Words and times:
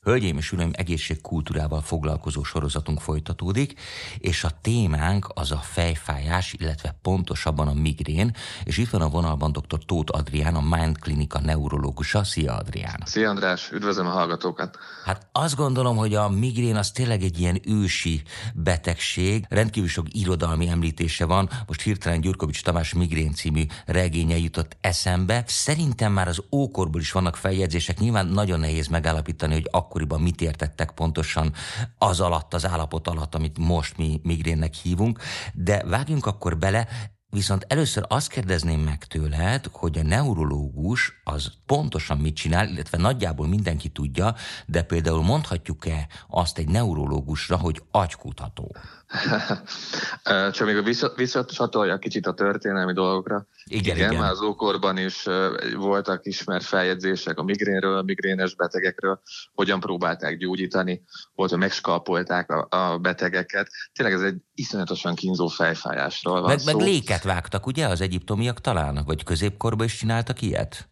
Hölgyeim 0.00 0.36
és 0.36 0.52
uraim, 0.52 0.70
egészségkultúrával 0.72 1.80
foglalkozó 1.80 2.42
sorozatunk 2.42 3.00
folytatódik, 3.00 3.80
és 4.18 4.44
a 4.44 4.50
témánk 4.60 5.26
az 5.34 5.50
a 5.52 5.56
fejfájás, 5.56 6.54
illetve 6.58 6.98
pontosabban 7.02 7.68
a 7.68 7.72
migrén, 7.72 8.36
és 8.64 8.78
itt 8.78 8.90
van 8.90 9.00
a 9.00 9.08
vonalban 9.08 9.52
dr. 9.52 9.84
Tóth 9.86 10.18
Adrián, 10.18 10.54
a 10.54 10.76
Mind 10.76 10.98
Klinika 10.98 11.40
neurológusa. 11.40 12.24
Szia 12.24 12.54
Adrián! 12.54 13.02
Szia 13.04 13.28
András, 13.28 13.70
üdvözlöm 13.72 14.06
a 14.06 14.10
hallgatókat! 14.10 14.78
Hát 15.04 15.28
azt 15.32 15.56
gondolom, 15.56 15.96
hogy 15.96 16.14
a 16.14 16.28
migrén 16.28 16.76
az 16.76 16.90
tényleg 16.90 17.22
egy 17.22 17.40
ilyen 17.40 17.60
ősi 17.66 18.22
betegség, 18.54 19.44
rendkívül 19.48 19.88
sok 19.88 20.06
irodalmi 20.10 20.68
említése 20.68 21.24
van, 21.24 21.50
most 21.66 21.80
hirtelen 21.80 22.20
Gyurkovics 22.20 22.62
Tamás 22.62 22.94
Migrén 22.94 23.34
című 23.34 23.62
regénye 23.86 24.36
jutott 24.36 24.76
eszembe. 24.80 25.44
Szerintem 25.46 26.12
már 26.12 26.28
az 26.28 26.42
ókorból 26.50 27.00
is 27.00 27.12
vannak 27.12 27.36
feljegyzések, 27.36 27.98
nyilván 27.98 28.26
nagyon 28.26 28.60
nehéz 28.60 28.86
megállapítani, 28.86 29.52
hogy 29.52 29.68
akkoriban 29.88 30.20
mit 30.20 30.40
értettek 30.40 30.90
pontosan 30.90 31.52
az 31.98 32.20
alatt, 32.20 32.54
az 32.54 32.66
állapot 32.66 33.08
alatt, 33.08 33.34
amit 33.34 33.58
most 33.58 33.96
mi 33.96 34.20
migrénnek 34.22 34.74
hívunk, 34.74 35.18
de 35.54 35.84
vágjunk 35.84 36.26
akkor 36.26 36.58
bele, 36.58 36.88
Viszont 37.30 37.64
először 37.68 38.04
azt 38.08 38.28
kérdezném 38.28 38.80
meg 38.80 39.04
tőled, 39.04 39.66
hogy 39.72 39.98
a 39.98 40.02
neurológus 40.02 41.20
az 41.24 41.52
pontosan 41.66 42.18
mit 42.18 42.34
csinál, 42.34 42.68
illetve 42.68 42.98
nagyjából 42.98 43.48
mindenki 43.48 43.88
tudja, 43.88 44.34
de 44.66 44.82
például 44.82 45.22
mondhatjuk-e 45.22 46.08
azt 46.28 46.58
egy 46.58 46.68
neurológusra, 46.68 47.56
hogy 47.56 47.82
agykutató? 47.90 48.76
Csak 50.52 50.66
még 50.66 50.96
visszacsatolja 51.16 51.98
kicsit 51.98 52.26
a 52.26 52.34
történelmi 52.34 52.92
dolgokra. 52.92 53.46
Igen, 53.64 53.96
igen, 53.96 54.10
igen. 54.10 54.22
már 54.22 54.30
az 54.30 54.40
ókorban 54.40 54.98
is 54.98 55.26
voltak 55.76 56.26
ismert 56.26 56.64
feljegyzések 56.64 57.38
a 57.38 57.42
migrénről, 57.42 57.96
a 57.96 58.02
migrénes 58.02 58.54
betegekről, 58.54 59.20
hogyan 59.54 59.80
próbálták 59.80 60.36
gyógyítani, 60.36 61.02
volt, 61.34 61.50
hogy 61.50 61.58
megskalpolták 61.58 62.50
a, 62.50 62.66
a 62.70 62.98
betegeket. 62.98 63.68
Tényleg 63.92 64.14
ez 64.14 64.22
egy 64.22 64.36
iszonyatosan 64.54 65.14
kínzó 65.14 65.46
fejfájásról 65.46 66.40
van 66.40 66.48
meg, 66.48 66.58
szó. 66.58 66.76
meg 66.76 66.86
léket 66.86 67.22
vágtak, 67.22 67.66
ugye, 67.66 67.86
az 67.86 68.00
egyiptomiak 68.00 68.60
talán? 68.60 69.02
Vagy 69.06 69.24
középkorban 69.24 69.86
is 69.86 69.96
csináltak 69.96 70.42
ilyet? 70.42 70.88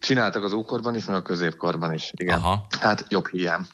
Csináltak 0.00 0.44
az 0.44 0.52
ókorban 0.52 0.94
is, 0.94 1.04
meg 1.04 1.16
a 1.16 1.22
középkorban 1.22 1.92
is, 1.92 2.10
igen. 2.12 2.38
Aha. 2.38 2.66
Hát 2.80 3.06
jobb 3.08 3.28
hiány. 3.28 3.66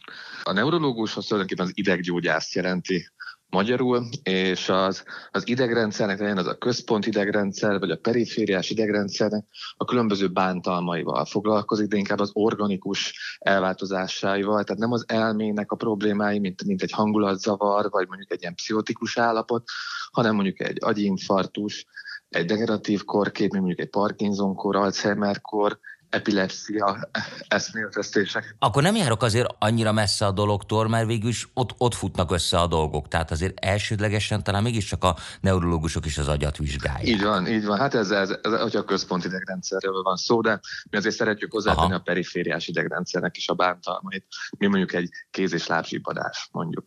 A 0.43 0.53
neurológus 0.53 1.17
az 1.17 1.25
tulajdonképpen 1.25 1.67
az 1.67 1.73
ideggyógyászt 1.75 2.55
jelenti 2.55 3.11
magyarul, 3.51 4.09
és 4.23 4.69
az, 4.69 5.05
az 5.31 5.49
idegrendszernek 5.49 6.19
legyen 6.19 6.39
az 6.39 6.47
a 6.47 6.59
központ 6.59 7.07
idegrendszer, 7.07 7.79
vagy 7.79 7.91
a 7.91 7.97
perifériás 7.97 8.71
idegrendszernek 8.71 9.45
a 9.77 9.85
különböző 9.85 10.29
bántalmaival 10.29 11.25
foglalkozik, 11.25 11.89
de 11.89 11.97
inkább 11.97 12.19
az 12.19 12.31
organikus 12.33 13.15
elváltozásaival, 13.39 14.65
tehát 14.65 14.81
nem 14.81 14.93
az 14.93 15.05
elmének 15.09 15.73
a 15.73 15.77
problémái, 15.77 16.39
mint, 16.39 16.65
mint 16.65 16.83
egy 16.83 16.93
hangulatzavar, 16.93 17.91
vagy 17.91 18.07
mondjuk 18.09 18.33
egy 18.33 18.41
ilyen 18.41 18.55
pszichotikus 18.55 19.19
állapot, 19.19 19.65
hanem 20.11 20.35
mondjuk 20.35 20.61
egy 20.61 20.77
agyinfarktus, 20.81 21.87
egy 22.29 22.45
degeneratív 22.45 23.05
korkép, 23.05 23.51
mint 23.51 23.65
mondjuk 23.65 23.87
egy 23.87 23.91
Parkinson-kor, 23.91 24.77
Alzheimer-kor, 24.77 25.79
epilepszia 26.11 27.11
eszméltesztések. 27.49 28.55
Akkor 28.59 28.83
nem 28.83 28.97
járok 28.97 29.23
azért 29.23 29.55
annyira 29.59 29.93
messze 29.93 30.27
a 30.27 30.31
dologtól, 30.33 30.89
mert 30.89 31.07
végül 31.07 31.29
is 31.29 31.49
ott, 31.55 31.75
ott 31.79 31.95
futnak 31.95 32.31
össze 32.31 32.59
a 32.59 32.67
dolgok. 32.67 33.09
Tehát 33.09 33.31
azért 33.31 33.65
elsődlegesen 33.65 34.43
talán 34.43 34.63
mégiscsak 34.63 35.05
a 35.05 35.17
neurológusok 35.41 36.07
is 36.07 36.19
az 36.19 36.29
agyat 36.29 36.57
vizsgálják. 36.57 37.07
Így 37.07 37.23
van, 37.23 37.47
így 37.47 37.65
van. 37.65 37.79
Hát 37.79 37.95
ez, 37.95 38.11
ez, 38.11 38.31
ez, 38.43 38.53
ez 38.53 38.75
a 38.75 38.85
központi 38.85 39.27
idegrendszerről 39.27 40.03
van 40.03 40.17
szó, 40.17 40.41
de 40.41 40.61
mi 40.91 40.97
azért 40.97 41.15
szeretjük 41.15 41.53
hozzátenni 41.53 41.87
Aha. 41.87 41.95
a 41.95 42.01
perifériás 42.01 42.69
idegrendszernek 42.69 43.37
is 43.37 43.49
a 43.49 43.55
bántalmait. 43.55 44.27
Mi 44.59 44.67
mondjuk 44.67 44.93
egy 44.93 45.09
kéz- 45.31 45.53
és 45.53 45.67
lábzsipadás, 45.67 46.49
mondjuk. 46.53 46.87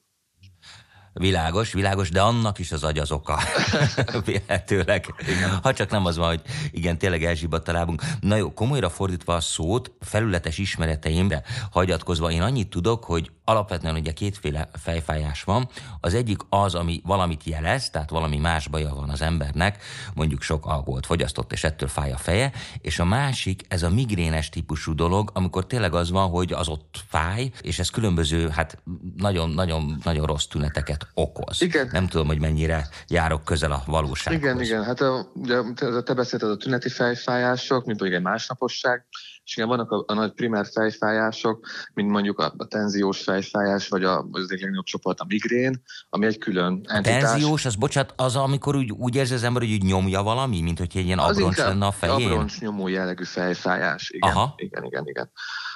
Világos, 1.13 1.73
világos, 1.73 2.09
de 2.09 2.21
annak 2.21 2.59
is 2.59 2.71
az 2.71 2.83
agy 2.83 2.97
az 2.97 3.11
oka. 3.11 3.39
Vélhetőleg. 4.25 5.13
Ha 5.61 5.73
csak 5.73 5.89
nem 5.89 6.05
az 6.05 6.17
van, 6.17 6.27
hogy 6.27 6.41
igen, 6.71 6.97
tényleg 6.97 7.23
elzsibadt 7.23 7.67
a 7.67 7.71
lábunk. 7.71 8.01
Na 8.19 8.35
jó, 8.35 8.53
komolyra 8.53 8.89
fordítva 8.89 9.35
a 9.35 9.39
szót, 9.39 9.91
felületes 10.01 10.57
ismereteimre 10.57 11.43
hagyatkozva, 11.71 12.31
én 12.31 12.41
annyit 12.41 12.69
tudok, 12.69 13.03
hogy 13.03 13.31
alapvetően 13.45 13.95
ugye 13.95 14.11
kétféle 14.11 14.69
fejfájás 14.73 15.43
van. 15.43 15.69
Az 15.99 16.13
egyik 16.13 16.39
az, 16.49 16.75
ami 16.75 17.01
valamit 17.03 17.43
jelez, 17.43 17.89
tehát 17.89 18.09
valami 18.09 18.37
más 18.37 18.67
baja 18.67 18.93
van 18.93 19.09
az 19.09 19.21
embernek, 19.21 19.83
mondjuk 20.13 20.41
sok 20.41 20.65
alkoholt 20.65 21.05
fogyasztott, 21.05 21.51
és 21.51 21.63
ettől 21.63 21.89
fáj 21.89 22.11
a 22.11 22.17
feje, 22.17 22.51
és 22.81 22.99
a 22.99 23.05
másik, 23.05 23.65
ez 23.67 23.83
a 23.83 23.89
migrénes 23.89 24.49
típusú 24.49 24.95
dolog, 24.95 25.31
amikor 25.33 25.67
tényleg 25.67 25.93
az 25.93 26.11
van, 26.11 26.29
hogy 26.29 26.53
az 26.53 26.67
ott 26.67 27.03
fáj, 27.07 27.51
és 27.61 27.79
ez 27.79 27.89
különböző, 27.89 28.49
hát 28.49 28.77
nagyon-nagyon-nagyon 29.17 30.25
rossz 30.25 30.45
tüneteket 30.45 31.02
okoz. 31.13 31.61
Igen. 31.61 31.89
Nem 31.91 32.07
tudom, 32.07 32.27
hogy 32.27 32.39
mennyire 32.39 32.87
járok 33.07 33.43
közel 33.43 33.71
a 33.71 33.83
valósághoz. 33.85 34.41
Igen, 34.41 34.61
igen. 34.61 34.83
Hát 34.83 35.01
a, 35.01 35.31
ugye, 35.33 35.61
te 36.03 36.13
beszélted 36.13 36.49
a 36.49 36.57
tüneti 36.57 36.89
fejfájások, 36.89 37.85
mint 37.85 37.99
mondjuk 37.99 38.19
egy 38.19 38.25
másnaposság, 38.25 39.05
és 39.45 39.55
igen, 39.55 39.67
vannak 39.67 39.91
a, 39.91 40.03
a 40.07 40.13
nagy 40.13 40.31
primer 40.31 40.65
fejfájások, 40.73 41.67
mint 41.93 42.09
mondjuk 42.09 42.39
a, 42.39 42.53
a 42.57 42.65
tenziós 42.65 43.21
fejfájás, 43.21 43.87
vagy 43.87 44.03
a, 44.03 44.27
az 44.31 44.41
egyik 44.43 44.61
legnagyobb 44.61 44.85
csoport 44.85 45.19
a 45.19 45.25
migrén, 45.27 45.83
ami 46.09 46.25
egy 46.25 46.37
külön 46.37 46.81
entitás. 46.83 47.23
A 47.23 47.25
tenziós, 47.25 47.65
az 47.65 47.75
bocsánat, 47.75 48.13
az 48.15 48.35
amikor 48.35 48.75
úgy, 48.75 48.91
úgy 48.91 49.15
érzi 49.15 49.33
az 49.33 49.43
ember, 49.43 49.61
hogy 49.61 49.71
úgy 49.71 49.83
nyomja 49.83 50.23
valami, 50.23 50.61
mint 50.61 50.77
hogy 50.77 50.91
egy 50.93 51.05
ilyen 51.05 51.19
abroncs 51.19 51.57
lenne 51.57 51.85
a 51.85 51.91
fején? 51.91 52.31
abroncs 52.31 52.59
nyomó 52.59 52.87
jellegű 52.87 53.23
fejfájás, 53.23 54.09
igen. 54.09 54.29
Aha. 54.29 54.53
Igen, 54.57 54.83
igen, 54.83 55.07
igen. 55.07 55.31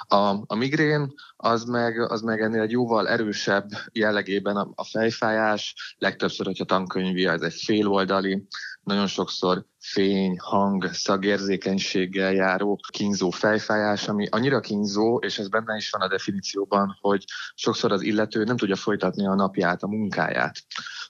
A, 0.06 0.16
a 0.46 0.54
migrén 0.54 1.14
az 1.36 1.64
meg, 1.64 2.10
az 2.10 2.20
meg 2.20 2.40
ennél 2.40 2.60
egy 2.60 2.70
jóval 2.70 3.08
erősebb 3.08 3.68
jellegében 3.92 4.56
a, 4.56 4.70
a 4.74 4.84
fejfájás, 4.84 5.94
legtöbbször, 5.98 6.46
hogyha 6.46 6.64
tankönyvi, 6.64 7.26
ez 7.26 7.42
egy 7.42 7.54
féloldali, 7.54 8.46
nagyon 8.82 9.06
sokszor 9.06 9.64
fény, 9.78 10.38
hang, 10.38 10.84
szagérzékenységgel 10.92 12.32
járó 12.32 12.80
kínzó 12.90 13.30
fejfájás, 13.30 14.08
ami 14.08 14.26
annyira 14.30 14.60
kínzó, 14.60 15.18
és 15.18 15.38
ez 15.38 15.48
benne 15.48 15.76
is 15.76 15.90
van 15.90 16.00
a 16.00 16.08
definícióban, 16.08 16.98
hogy 17.00 17.24
sokszor 17.54 17.92
az 17.92 18.02
illető 18.02 18.44
nem 18.44 18.56
tudja 18.56 18.76
folytatni 18.76 19.26
a 19.26 19.34
napját, 19.34 19.82
a 19.82 19.86
munkáját. 19.88 20.56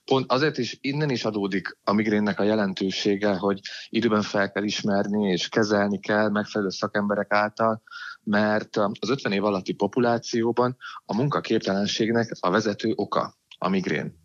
Pont 0.04 0.32
azért 0.32 0.58
is 0.58 0.78
innen 0.80 1.10
is 1.10 1.24
adódik 1.24 1.78
a 1.84 1.92
migrénnek 1.92 2.40
a 2.40 2.44
jelentősége, 2.44 3.36
hogy 3.36 3.60
időben 3.88 4.22
fel 4.22 4.52
kell 4.52 4.62
ismerni 4.62 5.30
és 5.30 5.48
kezelni 5.48 6.00
kell 6.00 6.28
megfelelő 6.28 6.70
szakemberek 6.70 7.32
által, 7.32 7.82
mert 8.28 8.76
az 8.76 9.10
50 9.10 9.32
év 9.32 9.44
alatti 9.44 9.72
populációban 9.72 10.76
a 11.04 11.16
munkaképtelenségnek 11.16 12.36
a 12.40 12.50
vezető 12.50 12.92
oka 12.94 13.36
a 13.58 13.68
migrén. 13.68 14.20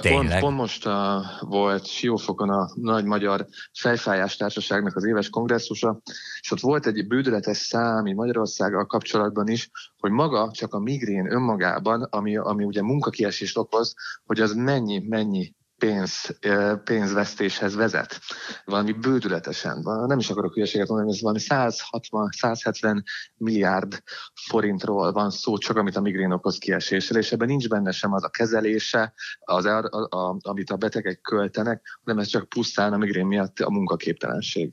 Pont, 0.00 0.38
pont 0.38 0.56
most 0.56 0.86
uh, 0.86 0.92
volt 1.40 1.86
Siófokon 1.86 2.50
a 2.50 2.70
Nagy 2.74 3.04
Magyar 3.04 3.46
Fejfájás 3.72 4.36
Társaságnak 4.36 4.96
az 4.96 5.04
éves 5.04 5.30
kongresszusa, 5.30 6.00
és 6.40 6.50
ott 6.50 6.60
volt 6.60 6.86
egy 6.86 7.06
bődületes 7.06 7.56
szám 7.56 8.04
Magyarországgal 8.04 8.86
kapcsolatban 8.86 9.48
is, 9.48 9.70
hogy 9.98 10.10
maga 10.10 10.50
csak 10.52 10.74
a 10.74 10.78
migrén 10.78 11.32
önmagában, 11.32 12.02
ami, 12.02 12.36
ami 12.36 12.64
ugye 12.64 12.82
munkakiesést 12.82 13.58
okoz, 13.58 13.94
hogy 14.24 14.40
az 14.40 14.52
mennyi, 14.54 14.98
mennyi 15.08 15.54
pénz, 15.84 16.38
pénzvesztéshez 16.84 17.74
vezet. 17.74 18.20
Valami 18.64 18.92
bődületesen, 18.92 19.78
nem 20.06 20.18
is 20.18 20.30
akarok 20.30 20.54
hülyeséget 20.54 20.88
mondani, 20.88 21.10
ez 21.10 21.20
valami 21.20 21.40
160-170 21.42 23.02
milliárd 23.36 24.02
forintról 24.48 25.12
van 25.12 25.30
szó, 25.30 25.58
csak 25.58 25.76
amit 25.76 25.96
a 25.96 26.00
migrén 26.00 26.32
okoz 26.32 26.58
kiesésre, 26.58 27.18
és 27.18 27.32
ebben 27.32 27.48
nincs 27.48 27.68
benne 27.68 27.90
sem 27.90 28.12
az 28.12 28.24
a 28.24 28.28
kezelése, 28.28 29.14
az, 29.40 29.64
a, 29.64 29.78
a, 29.78 30.16
a, 30.16 30.36
amit 30.40 30.70
a 30.70 30.76
betegek 30.76 31.20
költenek, 31.20 31.82
hanem 32.04 32.20
ez 32.20 32.26
csak 32.28 32.48
pusztán 32.48 32.92
a 32.92 32.96
migrén 32.96 33.26
miatt 33.26 33.60
a 33.60 33.70
munkaképtelenség. 33.70 34.72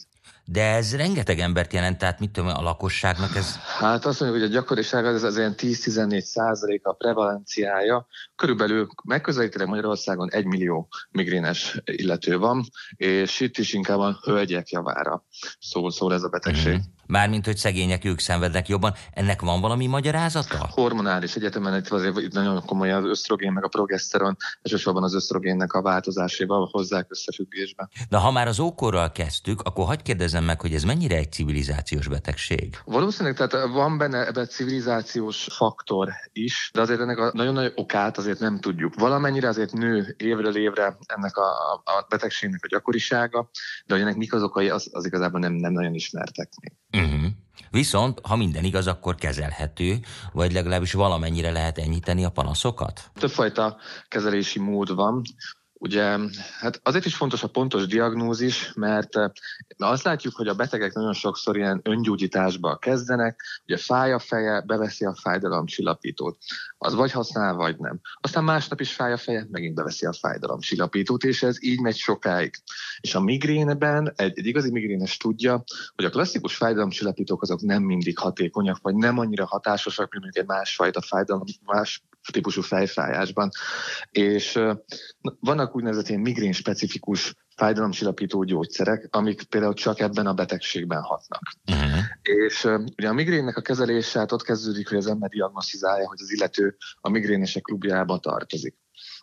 De 0.52 0.76
ez 0.76 0.96
rengeteg 0.96 1.40
embert 1.40 1.74
jelent, 1.74 1.98
tehát 1.98 2.20
mit 2.20 2.32
tudom, 2.32 2.50
a 2.50 2.62
lakosságnak 2.62 3.36
ez... 3.36 3.56
Hát 3.80 4.06
azt 4.06 4.20
mondjuk, 4.20 4.42
hogy 4.42 4.52
a 4.52 4.54
gyakoriság 4.54 5.06
az, 5.06 5.24
az 5.24 5.38
ilyen 5.38 5.56
10-14 5.58 6.20
százalék 6.20 6.86
a 6.86 6.94
prevalenciája. 6.94 8.08
Körülbelül 8.36 8.88
megközelítileg 9.04 9.68
Magyarországon 9.68 10.32
egy 10.32 10.46
millió 10.46 10.88
migrénes 11.12 11.82
illető 11.86 12.38
van, 12.38 12.66
és 12.96 13.40
itt 13.40 13.58
is 13.58 13.74
inkább 13.74 14.00
a 14.00 14.20
hölgyek 14.24 14.70
javára 14.70 15.26
szól, 15.60 15.92
szól 15.92 16.14
ez 16.14 16.24
a 16.24 16.30
betegség. 16.30 16.74
Mm-hmm. 16.74 17.01
Mármint, 17.12 17.46
hogy 17.46 17.58
szegények 17.58 18.06
ők 18.06 18.20
szenvednek 18.20 18.68
jobban. 18.68 18.94
Ennek 19.14 19.42
van 19.42 19.62
valami 19.62 19.88
magyarázata? 19.88 20.70
Hormonális 20.70 21.36
egyetemen 21.36 21.78
itt 21.78 21.90
azért 21.90 22.18
itt 22.18 22.34
nagyon 22.34 22.66
komoly 22.66 22.92
az 22.92 23.06
ösztrogén 23.06 23.52
meg 23.52 23.64
a 23.64 23.68
progeszteron, 23.68 24.38
elsősorban 24.62 25.04
az 25.04 25.14
ösztrogénnek 25.16 25.74
a 25.74 25.82
változásával 25.82 26.70
hozzák 26.72 27.06
összefüggésbe. 27.10 27.90
De 28.10 28.18
ha 28.18 28.32
már 28.32 28.48
az 28.48 28.60
ókorral 28.60 29.12
kezdtük, 29.12 29.62
akkor 29.62 29.86
hagyd 29.86 30.02
kérdezem 30.02 30.44
meg, 30.44 30.62
hogy 30.62 30.74
ez 30.74 30.84
mennyire 30.84 31.16
egy 31.16 31.32
civilizációs 31.32 32.08
betegség? 32.08 32.78
Valószínűleg, 32.86 33.38
tehát 33.38 33.68
van 33.74 33.98
benne 33.98 34.28
ebben 34.28 34.48
civilizációs 34.48 35.48
faktor 35.52 36.10
is, 36.34 36.70
de 36.74 36.82
azért 36.82 37.00
ennek 37.00 37.18
a 37.18 37.32
nagyon 37.34 37.54
nagy 37.54 37.72
okát 37.76 38.18
azért 38.18 38.40
nem 38.40 38.60
tudjuk. 38.60 38.96
Valamennyire 38.96 39.48
azért 39.48 39.74
nő 39.74 40.16
évről 40.18 40.58
évre 40.58 40.98
ennek 41.06 41.38
a, 41.38 41.74
a 41.74 42.06
betegségnek 42.10 42.64
a 42.64 42.68
gyakorisága, 42.68 43.50
de 43.86 43.94
hogy 43.94 44.04
ennek 44.04 44.16
mik 44.16 44.34
az 44.34 44.44
okai, 44.44 44.70
az, 44.70 44.90
az 44.92 45.06
igazából 45.06 45.40
nem, 45.40 45.54
nem 45.54 45.72
nagyon 45.72 45.94
ismertek 45.94 46.50
még. 46.62 47.01
Uh-huh. 47.04 47.30
Viszont, 47.72 48.20
ha 48.24 48.36
minden 48.36 48.64
igaz, 48.64 48.88
akkor 48.88 49.16
kezelhető, 49.16 50.00
vagy 50.34 50.52
legalábbis 50.52 50.94
valamennyire 50.94 51.52
lehet 51.52 51.78
enyhíteni 51.78 52.26
a 52.26 52.30
panaszokat? 52.30 53.12
Többfajta 53.14 53.78
kezelési 54.08 54.60
mód 54.60 54.96
van. 54.96 55.22
Ugye, 55.84 56.18
hát 56.60 56.80
azért 56.84 57.06
is 57.06 57.16
fontos 57.16 57.44
a 57.44 57.48
pontos 57.48 57.88
diagnózis, 57.88 58.72
mert 58.76 59.16
eh, 59.16 59.30
azt 59.78 60.04
látjuk, 60.04 60.36
hogy 60.36 60.48
a 60.48 60.54
betegek 60.54 60.94
nagyon 60.94 61.14
sokszor 61.14 61.58
ilyen 61.58 61.80
öngyógyításba 61.84 62.78
kezdenek, 62.78 63.42
ugye 63.64 63.78
fáj 63.78 64.14
a 64.14 64.20
feje, 64.20 64.62
beveszi 64.62 65.06
a 65.06 65.16
fájdalomcsillapítót. 65.16 66.38
Az 66.78 66.94
vagy 66.94 67.12
használ, 67.12 67.54
vagy 67.54 67.78
nem. 67.78 68.00
Aztán 68.20 68.44
másnap 68.44 68.80
is 68.80 68.94
fáj 68.94 69.12
a 69.12 69.18
feje, 69.18 69.48
megint 69.52 69.76
beveszi 69.76 70.06
a 70.06 70.14
fájdalomcsillapítót, 70.14 71.24
és 71.24 71.44
ez 71.44 71.64
így 71.64 71.80
megy 71.80 71.96
sokáig. 71.96 72.56
És 73.00 73.16
a 73.16 73.22
migrénben 73.22 74.14
egy, 74.16 74.38
egy 74.40 74.46
igazi 74.46 74.72
migrénes 74.72 75.18
tudja, 75.18 75.64
hogy 75.96 76.06
a 76.06 76.10
klasszikus 76.10 76.56
fájdalomcsillapítók 76.56 77.42
azok 77.42 77.62
nem 77.62 77.84
mindig 77.84 78.18
hatékonyak, 78.18 78.78
vagy 78.82 78.96
nem 78.96 79.18
annyira 79.18 79.46
hatásosak, 79.46 80.14
mint 80.20 80.36
egy 80.36 80.48
másfajta 80.48 81.02
fájdalom, 81.02 81.44
más 81.66 82.04
típusú 82.32 82.62
fejfájásban. 82.62 83.50
És 84.12 84.60
vannak 85.40 85.76
úgynevezett 85.76 86.08
ilyen 86.08 86.22
migrén 86.22 86.52
specifikus 86.52 87.34
fájdalomcsillapító 87.56 88.44
gyógyszerek, 88.44 89.08
amik 89.12 89.44
például 89.44 89.74
csak 89.74 90.00
ebben 90.00 90.28
a 90.28 90.34
betegségben 90.34 91.02
hatnak. 91.02 91.42
Uh-huh. 91.72 92.00
És 92.22 92.64
ugye 92.98 93.08
a 93.08 93.14
migrénnek 93.14 93.58
a 93.58 93.62
kezelése 93.62 94.20
hát 94.20 94.32
ott 94.32 94.44
kezdődik, 94.44 94.90
hogy 94.90 94.98
az 94.98 95.08
ember 95.08 95.30
diagnosztizálja, 95.30 96.08
hogy 96.08 96.20
az 96.22 96.32
illető 96.32 96.78
a 97.02 97.10
migrénesek 97.10 97.62
klubjába 97.62 98.18
tartozik. 98.18 98.76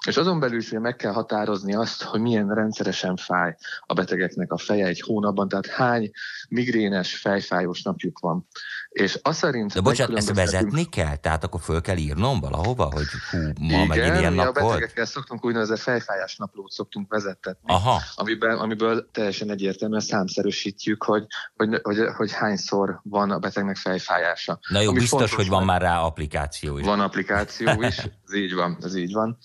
És 0.07 0.17
azon 0.17 0.41
belül 0.41 0.59
is 0.59 0.71
meg 0.71 0.97
kell 0.97 1.13
határozni 1.13 1.75
azt, 1.75 2.03
hogy 2.03 2.21
milyen 2.21 2.55
rendszeresen 2.55 3.17
fáj 3.17 3.57
a 3.87 3.95
betegeknek 3.95 4.53
a 4.53 4.59
feje 4.59 4.87
egy 4.87 5.01
hónapban, 5.01 5.49
tehát 5.49 5.67
hány 5.67 6.11
migrénes 6.49 7.17
fejfájós 7.17 7.83
napjuk 7.83 8.19
van. 8.19 8.47
És 8.89 9.19
azt 9.23 9.39
szerint... 9.39 9.73
De 9.73 9.81
bocsánat, 9.81 10.17
ezt 10.17 10.35
vezetni 10.35 10.85
kell? 10.85 11.17
Tehát 11.17 11.45
akkor 11.45 11.61
föl 11.61 11.81
kell 11.81 11.97
írnom 11.97 12.41
valahova, 12.41 12.85
hogy 12.85 13.07
hú, 13.31 13.39
ma 13.39 13.53
Igen, 13.59 13.87
megint 13.87 14.19
ilyen 14.19 14.33
nap 14.33 14.47
a 14.47 14.53
betegekkel 14.53 14.95
volt? 14.95 15.09
szoktunk 15.09 15.45
úgynevezett 15.45 15.79
fejfájás 15.79 16.37
naplót 16.37 16.71
szoktunk 16.71 17.11
vezettetni, 17.11 17.73
Aha. 17.73 18.03
Amiben, 18.15 18.59
amiből 18.59 19.11
teljesen 19.11 19.51
egyértelműen 19.51 20.01
számszerűsítjük, 20.01 21.03
hogy, 21.03 21.27
hogy, 21.57 21.81
hogy, 21.83 21.99
hogy 22.17 22.33
hányszor 22.33 23.01
van 23.03 23.31
a 23.31 23.39
betegnek 23.39 23.77
fejfájása. 23.77 24.59
Na 24.69 24.81
jó, 24.81 24.93
biztos, 24.93 25.35
hogy 25.35 25.49
van 25.49 25.65
már 25.65 25.81
rá 25.81 26.01
applikáció 26.01 26.79
is. 26.79 26.85
Van 26.85 27.01
applikáció 27.01 27.83
is, 27.83 27.99
ez 28.27 28.35
így 28.35 28.55
van, 28.55 28.79
ez 28.81 28.95
így 28.95 29.13
van. 29.13 29.39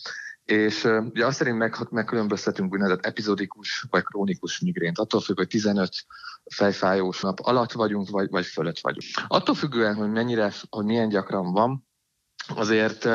És 0.46 0.84
ugye 0.84 1.26
azt 1.26 1.38
szerint 1.38 1.58
meg, 1.58 1.76
megkülönböztetünk 1.90 2.74
úgynevezett 2.74 3.06
epizodikus 3.06 3.86
vagy 3.90 4.04
krónikus 4.04 4.60
migrént, 4.60 5.00
attól 5.00 5.22
függ, 5.22 5.38
hogy 5.38 5.48
15 5.48 5.90
fejfájós 6.46 7.22
nap 7.22 7.40
alatt 7.40 7.72
vagyunk, 7.72 8.10
vagy, 8.10 8.30
vagy 8.30 8.46
fölött 8.46 8.80
vagyunk. 8.80 9.06
Attól 9.28 9.56
függően, 9.56 9.96
hogy 9.96 10.10
mennyire, 10.10 10.54
hogy 10.70 10.86
milyen 10.86 11.10
gyakran 11.10 11.52
van, 11.52 11.88
azért 12.48 13.10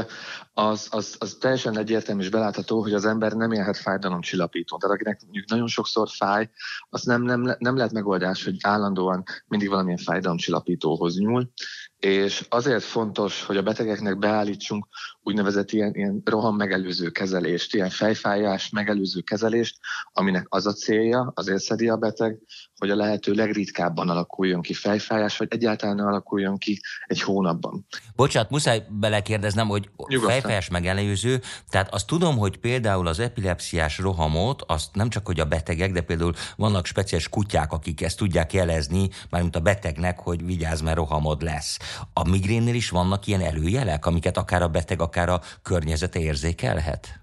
az, 0.53 0.89
az, 0.91 1.17
az 1.19 1.37
teljesen 1.41 1.79
egyértelmű 1.79 2.23
és 2.23 2.31
belátható, 2.31 2.81
hogy 2.81 2.95
az 2.95 3.05
ember 3.05 3.33
nem 3.33 3.53
élhet 3.53 3.77
fájdalomcsillapító. 3.77 4.77
Tehát 4.77 4.95
akinek 4.95 5.21
mondjuk 5.23 5.49
nagyon 5.49 5.67
sokszor 5.67 6.09
fáj, 6.09 6.51
az 6.89 7.03
nem, 7.03 7.23
nem, 7.23 7.57
nem 7.59 7.77
lehet 7.77 7.93
megoldás, 7.93 8.45
hogy 8.45 8.57
állandóan 8.61 9.25
mindig 9.47 9.69
valamilyen 9.69 9.99
fájdalomcsillapítóhoz 9.99 11.19
nyúl, 11.19 11.51
és 11.99 12.47
azért 12.49 12.85
fontos, 12.85 13.45
hogy 13.45 13.57
a 13.57 13.63
betegeknek 13.63 14.19
beállítsunk 14.19 14.87
úgynevezett 15.29 15.71
ilyen, 15.71 15.95
ilyen 15.95 16.23
roham 16.25 16.57
megelőző 16.57 17.11
kezelést, 17.11 17.75
ilyen 17.75 17.91
fejfájás 17.91 18.71
megelőző 18.71 19.21
kezelést, 19.21 19.79
aminek 20.13 20.47
az 20.49 20.67
a 20.67 20.73
célja, 20.73 21.33
azért 21.35 21.63
szedi 21.63 21.89
a 21.89 21.97
beteg, 21.97 22.39
hogy 22.79 22.91
a 22.91 22.97
lehető 22.97 23.33
legritkábban 23.33 24.09
alakuljon 24.09 24.61
ki 24.61 24.75
fejfájás, 24.75 25.37
vagy 25.37 25.49
egyáltalán 25.51 25.99
alakuljon 25.99 26.59
ki 26.59 26.81
egy 27.07 27.21
hónapban. 27.21 27.87
Bocsát, 28.17 28.51
muszáj 28.51 28.87
belekérdeznem, 28.91 29.69
hogy 29.69 29.91
Nyugodtan. 29.97 30.31
fejfájás 30.31 30.69
megelőző, 30.69 31.41
tehát 31.69 31.95
azt 31.95 32.07
tudom, 32.07 32.37
hogy 32.37 32.57
például 32.57 33.07
az 33.07 33.19
epilepsziás 33.19 33.99
rohamot, 33.99 34.63
azt 34.67 34.95
nem 34.95 35.09
csak 35.09 35.27
hogy 35.27 35.41
a 35.41 35.45
betegek, 35.45 35.93
de 35.93 36.01
például 36.01 36.33
vannak 36.57 36.87
speciális 36.87 37.29
kutyák, 37.29 37.73
akik 37.73 38.03
ezt 38.03 38.19
tudják 38.19 38.53
jelezni, 38.53 39.09
mármint 39.31 39.57
a 39.57 39.61
betegnek, 39.61 40.19
hogy 40.19 40.45
vigyázz, 40.45 40.81
mert 40.81 40.97
rohamod 40.97 41.43
lesz. 41.43 41.79
A 42.13 42.29
migrénnél 42.29 42.75
is 42.75 42.91
vannak 42.91 43.27
ilyen 43.27 43.41
előjelek, 43.41 44.07
amiket 44.07 44.37
akár 44.37 44.63
a 44.63 44.69
beteg, 44.69 45.01
akár 45.01 45.18
a 45.26 45.41
környezete 45.62 46.19
érzékelhet? 46.19 47.20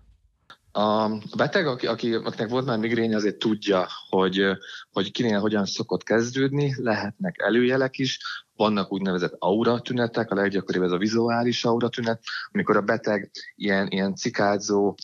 A 0.71 1.09
beteg, 1.37 1.67
aki, 1.67 1.87
aki, 1.87 2.13
akinek 2.13 2.49
volt 2.49 2.65
már 2.65 2.77
migrénye, 2.77 3.15
azért 3.15 3.37
tudja, 3.37 3.87
hogy, 4.09 4.41
hogy 4.91 5.11
kinél 5.11 5.39
hogyan 5.39 5.65
szokott 5.65 6.03
kezdődni, 6.03 6.75
lehetnek 6.77 7.35
előjelek 7.37 7.97
is, 7.97 8.19
vannak 8.55 8.91
úgynevezett 8.91 9.35
aura 9.39 9.79
tünetek, 9.79 10.31
a 10.31 10.35
leggyakoribb 10.35 10.83
ez 10.83 10.91
a 10.91 10.97
vizuális 10.97 11.65
aura 11.65 11.89
tünet, 11.89 12.21
amikor 12.51 12.77
a 12.77 12.81
beteg 12.81 13.31
ilyen, 13.55 13.87
ilyen 13.87 14.15
cikádzó, 14.15 14.95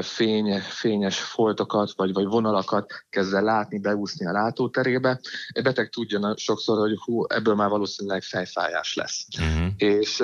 fény, 0.00 0.60
fényes 0.60 1.20
foltokat 1.20 1.92
vagy, 1.96 2.12
vagy 2.12 2.26
vonalakat 2.26 2.92
kezd 3.10 3.34
el 3.34 3.42
látni, 3.42 3.78
beúszni 3.78 4.26
a 4.26 4.32
látóterébe. 4.32 5.20
Egy 5.48 5.62
beteg 5.62 5.88
tudja 5.88 6.34
sokszor, 6.36 6.78
hogy 6.78 6.98
hú, 7.04 7.24
ebből 7.28 7.54
már 7.54 7.68
valószínűleg 7.68 8.22
fejfájás 8.22 8.94
lesz. 8.94 9.26
Uh-huh. 9.38 9.72
És 9.76 10.22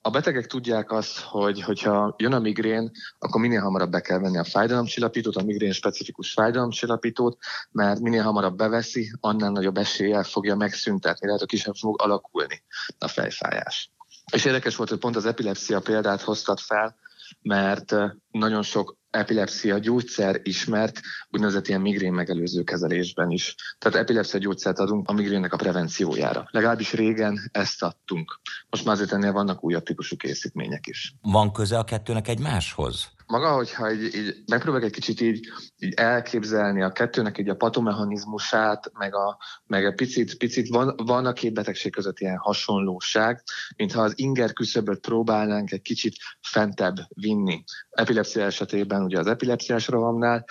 a 0.00 0.10
betegek 0.10 0.46
tudják 0.46 0.92
azt, 0.92 1.18
hogy 1.18 1.62
hogyha 1.62 2.14
jön 2.18 2.32
a 2.32 2.38
migrén, 2.38 2.90
akkor 3.18 3.40
minél 3.40 3.60
hamarabb 3.60 3.90
be 3.90 4.00
kell 4.00 4.18
venni 4.18 4.38
a 4.38 4.44
fájdalomcsillapítót, 4.44 5.36
a 5.36 5.42
migrén 5.42 5.72
specifikus 5.72 6.32
fájdalomcsillapítót, 6.32 7.38
mert 7.70 8.00
minél 8.00 8.22
hamarabb 8.22 8.56
beveszi, 8.56 9.12
annál 9.20 9.50
nagyobb 9.50 9.76
eséllyel 9.76 10.22
fogja 10.22 10.56
megszüntetni, 10.56 11.26
lehet, 11.26 11.40
hogy 11.40 11.50
kisebb 11.50 11.74
fog 11.74 12.02
alakulni 12.02 12.62
a 12.98 13.08
fejfájás. 13.08 13.90
És 14.32 14.44
érdekes 14.44 14.76
volt, 14.76 14.88
hogy 14.88 14.98
pont 14.98 15.16
az 15.16 15.26
epilepsia 15.26 15.80
példát 15.80 16.20
hoztat 16.20 16.60
fel, 16.60 16.96
mert 17.42 17.94
nagyon 18.30 18.62
sok 18.62 18.96
epilepsia 19.10 19.78
gyógyszer 19.78 20.40
ismert 20.42 21.00
úgynevezett 21.30 21.68
ilyen 21.68 21.80
migrén 21.80 22.12
megelőző 22.12 22.62
kezelésben 22.62 23.30
is. 23.30 23.54
Tehát 23.78 23.98
epilepsia 23.98 24.40
gyógyszert 24.40 24.78
adunk 24.78 25.08
a 25.08 25.12
migrénnek 25.12 25.52
a 25.52 25.56
prevenciójára. 25.56 26.48
Legalábbis 26.50 26.92
régen 26.92 27.50
ezt 27.52 27.82
adtunk. 27.82 28.40
Most 28.70 28.84
már 28.84 28.94
azért 28.94 29.12
ennél 29.12 29.32
vannak 29.32 29.64
újabb 29.64 29.82
típusú 29.82 30.16
készítmények 30.16 30.86
is. 30.86 31.14
Van 31.20 31.52
köze 31.52 31.78
a 31.78 31.84
kettőnek 31.84 32.28
egymáshoz? 32.28 33.15
Maga, 33.26 33.54
hogyha 33.54 33.92
így, 33.92 34.14
így 34.14 34.34
megpróbálok 34.46 34.86
egy 34.86 34.92
kicsit 34.92 35.20
így, 35.20 35.48
így 35.78 35.94
elképzelni 35.94 36.82
a 36.82 36.92
kettőnek 36.92 37.38
így 37.38 37.48
a 37.48 37.56
patomechanizmusát, 37.56 38.90
meg, 38.92 39.14
a, 39.14 39.38
meg 39.66 39.84
egy 39.84 39.94
picit, 39.94 40.36
picit 40.36 40.68
van, 40.68 40.94
van 40.96 41.26
a 41.26 41.32
két 41.32 41.52
betegség 41.54 41.92
között 41.92 42.18
ilyen 42.18 42.36
hasonlóság, 42.36 43.42
mintha 43.76 44.02
az 44.02 44.12
inger 44.18 44.52
küszöböt 44.52 45.00
próbálnánk 45.00 45.72
egy 45.72 45.82
kicsit 45.82 46.16
fentebb 46.40 46.96
vinni. 47.08 47.64
Epilepsia 47.90 48.44
esetében 48.44 49.02
ugye 49.02 49.18
az 49.18 49.26
epilepsiás 49.26 49.88
rohamnál, 49.88 50.44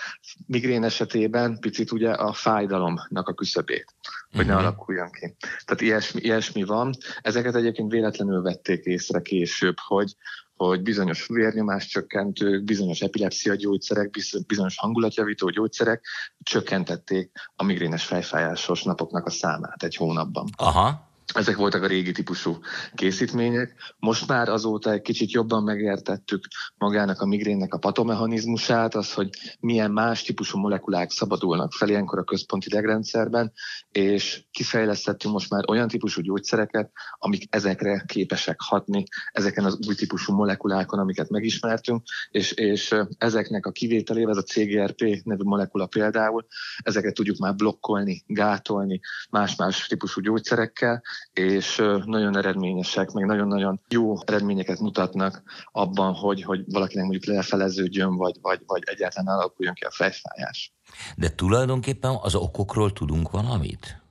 migrén 0.46 0.84
esetében 0.84 1.58
picit 1.58 1.92
ugye 1.92 2.10
a 2.10 2.32
fájdalomnak 2.32 3.28
a 3.28 3.34
küszöbét, 3.34 3.94
hogy 4.32 4.46
ne 4.46 4.54
mhm. 4.54 4.62
alakuljon 4.62 5.10
ki. 5.10 5.36
Tehát 5.64 5.80
ilyesmi, 5.80 6.20
ilyesmi 6.20 6.62
van. 6.62 6.94
Ezeket 7.20 7.54
egyébként 7.54 7.92
véletlenül 7.92 8.42
vették 8.42 8.84
észre 8.84 9.20
később, 9.20 9.76
hogy, 9.86 10.14
hogy 10.56 10.82
bizonyos 10.82 11.26
vérnyomás 11.26 11.86
csökkentők, 11.86 12.64
bizonyos 12.64 13.00
epilepsia 13.00 13.54
gyógyszerek, 13.54 14.10
bizonyos 14.46 14.78
hangulatjavító 14.78 15.48
gyógyszerek 15.48 16.04
csökkentették 16.42 17.30
a 17.56 17.64
migrénes 17.64 18.04
fejfájásos 18.04 18.82
napoknak 18.82 19.26
a 19.26 19.30
számát 19.30 19.82
egy 19.82 19.96
hónapban. 19.96 20.48
Aha. 20.56 21.05
Ezek 21.34 21.56
voltak 21.56 21.82
a 21.82 21.86
régi 21.86 22.12
típusú 22.12 22.58
készítmények. 22.94 23.94
Most 23.98 24.28
már 24.28 24.48
azóta 24.48 24.92
egy 24.92 25.00
kicsit 25.00 25.30
jobban 25.30 25.62
megértettük 25.62 26.44
magának 26.78 27.20
a 27.20 27.26
migrénnek 27.26 27.74
a 27.74 27.78
patomechanizmusát, 27.78 28.94
az, 28.94 29.12
hogy 29.12 29.28
milyen 29.60 29.90
más 29.90 30.22
típusú 30.22 30.58
molekulák 30.58 31.10
szabadulnak 31.10 31.72
fel 31.72 31.88
ilyenkor 31.88 32.18
a 32.18 32.24
központi 32.24 32.66
idegrendszerben, 32.66 33.52
és 33.90 34.44
kifejlesztettünk 34.50 35.34
most 35.34 35.50
már 35.50 35.64
olyan 35.68 35.88
típusú 35.88 36.20
gyógyszereket, 36.20 36.90
amik 37.18 37.54
ezekre 37.54 38.04
képesek 38.06 38.60
hatni, 38.60 39.04
ezeken 39.32 39.64
az 39.64 39.78
új 39.86 39.94
típusú 39.94 40.34
molekulákon, 40.34 40.98
amiket 40.98 41.28
megismertünk, 41.28 42.02
és, 42.30 42.52
és 42.52 42.94
ezeknek 43.18 43.66
a 43.66 43.70
kivételével, 43.70 44.30
ez 44.30 44.36
a 44.36 44.42
CGRP 44.42 45.00
nevű 45.24 45.42
molekula 45.42 45.86
például, 45.86 46.46
ezeket 46.78 47.14
tudjuk 47.14 47.38
már 47.38 47.54
blokkolni, 47.54 48.22
gátolni 48.26 49.00
más-más 49.30 49.86
típusú 49.86 50.20
gyógyszerekkel, 50.20 51.02
és 51.32 51.82
nagyon 52.04 52.36
eredményesek, 52.36 53.10
meg 53.10 53.24
nagyon-nagyon 53.24 53.80
jó 53.88 54.14
eredményeket 54.26 54.78
mutatnak 54.78 55.42
abban, 55.72 56.14
hogy, 56.14 56.42
hogy 56.42 56.60
valakinek 56.66 57.04
mondjuk 57.04 57.34
lefeleződjön, 57.34 58.16
vagy, 58.16 58.36
vagy, 58.40 58.60
vagy 58.66 58.82
egyáltalán 58.84 59.38
alakuljon 59.38 59.74
ki 59.74 59.84
a 59.84 59.90
fejfájás. 59.90 60.72
De 61.16 61.28
tulajdonképpen 61.28 62.18
az 62.22 62.34
okokról 62.34 62.92
tudunk 62.92 63.30
valamit? 63.30 64.05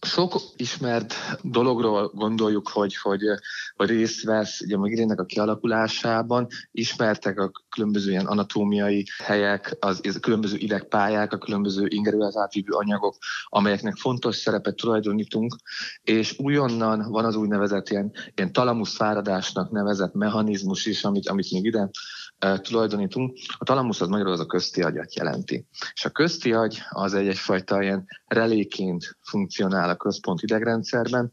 Sok 0.00 0.40
ismert 0.56 1.14
dologról 1.42 2.10
gondoljuk, 2.14 2.68
hogy, 2.68 2.96
hogy, 2.96 3.20
hogy 3.76 3.88
részt 3.88 4.24
vesz 4.24 4.60
ugye 4.60 4.76
a 4.76 4.78
migrénnek 4.78 5.20
a 5.20 5.24
kialakulásában, 5.24 6.46
ismertek 6.72 7.38
a 7.38 7.50
különböző 7.68 8.10
ilyen 8.10 8.26
anatómiai 8.26 9.06
helyek, 9.24 9.76
az, 9.80 10.00
az 10.02 10.18
különböző 10.20 10.56
idegpályák, 10.56 11.32
a 11.32 11.38
különböző 11.38 11.86
ingerülhet 11.88 12.36
átvívő 12.36 12.72
anyagok, 12.72 13.16
amelyeknek 13.44 13.96
fontos 13.96 14.36
szerepet 14.36 14.76
tulajdonítunk, 14.76 15.56
és 16.02 16.38
újonnan 16.38 17.10
van 17.10 17.24
az 17.24 17.36
úgynevezett 17.36 17.88
ilyen, 17.88 18.12
ilyen 18.34 18.52
talamusz 18.52 18.96
fáradásnak 18.96 19.70
nevezett 19.70 20.14
mechanizmus 20.14 20.86
is, 20.86 21.04
amit, 21.04 21.28
amit 21.28 21.52
még 21.52 21.64
ide 21.64 21.90
tulajdonítunk. 22.38 23.38
A 23.58 23.64
talamusz 23.64 24.00
az 24.00 24.08
magyarul 24.08 24.32
az 24.32 24.40
a 24.40 24.46
közti 24.46 24.82
agyat 24.82 25.14
jelenti. 25.14 25.66
És 25.94 26.04
a 26.04 26.10
közti 26.10 26.52
agy 26.52 26.82
az 26.88 27.14
egy 27.14 27.28
egyfajta 27.28 27.82
ilyen 27.82 28.06
reléként 28.26 29.16
funkcionál 29.22 29.88
a 29.88 29.96
központ 29.96 30.42
idegrendszerben, 30.42 31.32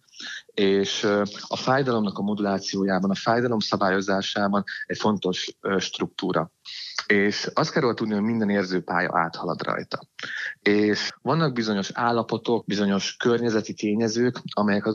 és 0.54 1.04
a 1.48 1.58
fájdalomnak 1.58 2.18
a 2.18 2.22
modulációjában, 2.22 3.10
a 3.10 3.16
fájdalom 3.16 3.60
szabályozásában 3.60 4.64
egy 4.86 4.98
fontos 4.98 5.58
struktúra. 5.78 6.52
És 7.06 7.50
azt 7.54 7.72
kell 7.72 7.82
róla 7.82 7.94
tudni, 7.94 8.14
hogy 8.14 8.24
minden 8.24 8.50
érzőpálya 8.50 9.10
áthalad 9.14 9.62
rajta. 9.62 10.00
És 10.62 11.12
vannak 11.22 11.54
bizonyos 11.54 11.92
állapotok, 11.94 12.66
bizonyos 12.66 13.16
környezeti 13.16 13.74
tényezők, 13.74 14.42
amelyek, 14.54 14.86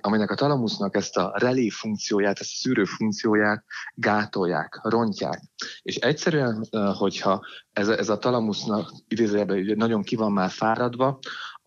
amelynek 0.00 0.30
a 0.30 0.34
talamusznak 0.34 0.96
ezt 0.96 1.16
a 1.16 1.32
relé 1.36 1.68
funkcióját, 1.68 2.38
ezt 2.40 2.50
a 2.52 2.56
szűrő 2.56 2.84
funkcióját 2.84 3.64
gátolják, 3.94 4.80
rontják. 4.82 5.40
És 5.82 5.96
egyszerűen, 5.96 6.66
hogyha 6.98 7.44
ez 7.72 7.88
ez 7.88 8.08
a 8.08 8.18
talamusznak 8.18 8.92
idézőjelben 9.08 9.72
nagyon 9.76 10.02
ki 10.02 10.16
van 10.16 10.32
már 10.32 10.50
fáradva, 10.50 11.18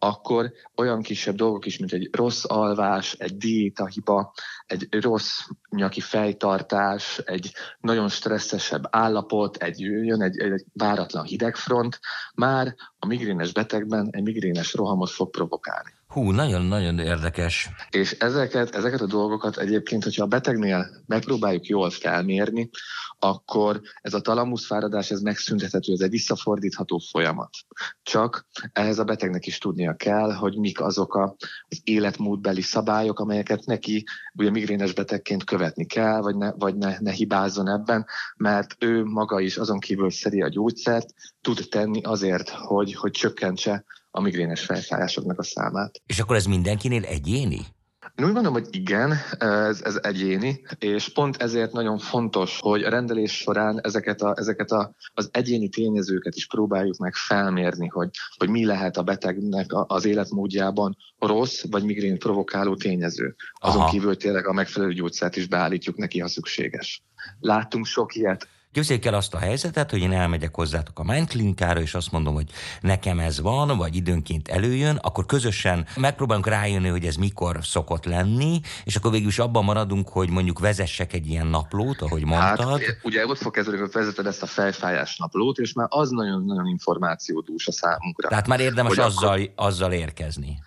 akkor 0.07 0.51
olyan 0.75 1.01
kisebb 1.01 1.35
dolgok 1.35 1.65
is, 1.65 1.77
mint 1.77 1.93
egy 1.93 2.09
rossz 2.11 2.43
alvás, 2.47 3.13
egy 3.13 3.37
diétahiba, 3.37 4.33
egy 4.65 4.87
rossz 5.01 5.39
nyaki 5.69 5.99
fejtartás, 5.99 7.17
egy 7.17 7.51
nagyon 7.79 8.09
stresszesebb 8.09 8.83
állapot, 8.89 9.55
egy 9.57 9.79
jön 9.79 10.21
egy, 10.21 10.39
egy 10.39 10.65
váratlan 10.73 11.25
hidegfront, 11.25 11.99
már 12.35 12.75
a 12.99 13.05
migrénes 13.05 13.51
betegben 13.51 14.07
egy 14.11 14.23
migrénes 14.23 14.73
rohamot 14.73 15.09
fog 15.09 15.29
provokálni. 15.29 15.94
Hú, 16.15 16.31
nagyon-nagyon 16.31 16.99
érdekes. 16.99 17.69
És 17.89 18.11
ezeket, 18.11 18.75
ezeket 18.75 19.01
a 19.01 19.05
dolgokat 19.05 19.57
egyébként, 19.57 20.03
hogyha 20.03 20.23
a 20.23 20.27
betegnél 20.27 21.03
megpróbáljuk 21.05 21.65
jól 21.65 21.89
felmérni, 21.89 22.69
akkor 23.19 23.81
ez 24.01 24.13
a 24.13 24.21
talamuszfáradás, 24.21 25.11
ez 25.11 25.19
megszüntethető, 25.21 25.93
ez 25.93 25.99
egy 25.99 26.09
visszafordítható 26.09 26.97
folyamat. 27.11 27.49
Csak 28.03 28.47
ehhez 28.73 28.99
a 28.99 29.03
betegnek 29.03 29.45
is 29.45 29.57
tudnia 29.57 29.95
kell, 29.95 30.33
hogy 30.33 30.57
mik 30.57 30.81
azok 30.81 31.15
a, 31.15 31.35
az 31.67 31.79
életmódbeli 31.83 32.61
szabályok, 32.61 33.19
amelyeket 33.19 33.65
neki 33.65 34.03
ugye 34.33 34.49
migrénes 34.49 34.93
betegként 34.93 35.43
követni 35.43 35.85
kell, 35.85 36.21
vagy 36.21 36.35
ne, 36.35 36.51
vagy 36.51 36.75
ne, 36.75 36.97
ne 36.99 37.11
hibázzon 37.11 37.69
ebben, 37.69 38.05
mert 38.37 38.75
ő 38.79 39.03
maga 39.03 39.39
is 39.39 39.57
azon 39.57 39.79
kívül 39.79 40.11
szedi 40.11 40.41
a 40.41 40.49
gyógyszert, 40.49 41.13
tud 41.41 41.67
tenni 41.69 42.01
azért, 42.01 42.49
hogy, 42.49 42.93
hogy 42.93 43.11
csökkentse 43.11 43.85
a 44.15 44.21
migrénes 44.21 44.65
fejfájásoknak 44.65 45.39
a 45.39 45.43
számát. 45.43 46.01
És 46.05 46.19
akkor 46.19 46.35
ez 46.35 46.45
mindenkinél 46.45 47.03
egyéni? 47.03 47.59
Én 48.15 48.25
úgy 48.25 48.33
gondolom, 48.33 48.53
hogy 48.53 48.67
igen, 48.71 49.13
ez, 49.37 49.81
ez 49.83 49.99
egyéni, 50.01 50.61
és 50.79 51.09
pont 51.09 51.35
ezért 51.35 51.71
nagyon 51.71 51.97
fontos, 51.97 52.59
hogy 52.59 52.83
a 52.83 52.89
rendelés 52.89 53.37
során 53.37 53.79
ezeket, 53.83 54.21
a, 54.21 54.33
ezeket 54.37 54.71
a, 54.71 54.95
az 55.13 55.29
egyéni 55.31 55.69
tényezőket 55.69 56.35
is 56.35 56.47
próbáljuk 56.47 56.97
meg 56.97 57.13
felmérni, 57.13 57.87
hogy, 57.87 58.09
hogy 58.37 58.49
mi 58.49 58.65
lehet 58.65 58.97
a 58.97 59.03
betegnek 59.03 59.65
az 59.69 60.05
életmódjában 60.05 60.97
rossz 61.19 61.63
vagy 61.69 61.83
migrén 61.83 62.19
provokáló 62.19 62.75
tényező. 62.75 63.35
Azon 63.53 63.81
Aha. 63.81 63.89
kívül 63.89 64.17
tényleg 64.17 64.47
a 64.47 64.53
megfelelő 64.53 64.93
gyógyszert 64.93 65.35
is 65.35 65.47
beállítjuk 65.47 65.97
neki, 65.97 66.19
ha 66.19 66.27
szükséges. 66.27 67.03
Láttunk 67.39 67.85
sok 67.85 68.15
ilyet 68.15 68.47
Képzeljék 68.75 69.05
el 69.05 69.13
azt 69.13 69.33
a 69.33 69.37
helyzetet, 69.37 69.91
hogy 69.91 69.99
én 69.99 70.11
elmegyek 70.11 70.55
hozzátok 70.55 70.99
a 70.99 71.03
Mind 71.03 71.27
Klinikára, 71.27 71.81
és 71.81 71.93
azt 71.93 72.11
mondom, 72.11 72.33
hogy 72.33 72.49
nekem 72.81 73.19
ez 73.19 73.41
van, 73.41 73.77
vagy 73.77 73.95
időnként 73.95 74.47
előjön, 74.47 74.95
akkor 74.95 75.25
közösen 75.25 75.85
megpróbálunk 75.95 76.47
rájönni, 76.47 76.87
hogy 76.87 77.05
ez 77.05 77.15
mikor 77.15 77.57
szokott 77.61 78.05
lenni, 78.05 78.59
és 78.83 78.95
akkor 78.95 79.11
végül 79.11 79.27
is 79.27 79.39
abban 79.39 79.63
maradunk, 79.63 80.09
hogy 80.09 80.29
mondjuk 80.29 80.59
vezessek 80.59 81.13
egy 81.13 81.27
ilyen 81.27 81.47
naplót, 81.47 82.01
ahogy 82.01 82.23
hát, 82.27 82.57
mondtad. 82.57 82.81
Hát, 82.81 82.99
ugye 83.03 83.27
ott 83.27 83.37
fog 83.37 83.53
kezdeni, 83.53 83.77
hogy 83.77 83.91
vezeted 83.91 84.25
ezt 84.25 84.41
a 84.41 84.45
fejfájás 84.45 85.17
naplót, 85.17 85.57
és 85.57 85.73
már 85.73 85.87
az 85.89 86.09
nagyon-nagyon 86.09 86.65
információdús 86.67 87.67
a 87.67 87.71
számunkra. 87.71 88.27
Tehát 88.27 88.47
már 88.47 88.59
érdemes 88.59 88.97
azzal, 88.97 89.31
akkor... 89.31 89.51
azzal 89.55 89.91
érkezni. 89.91 90.59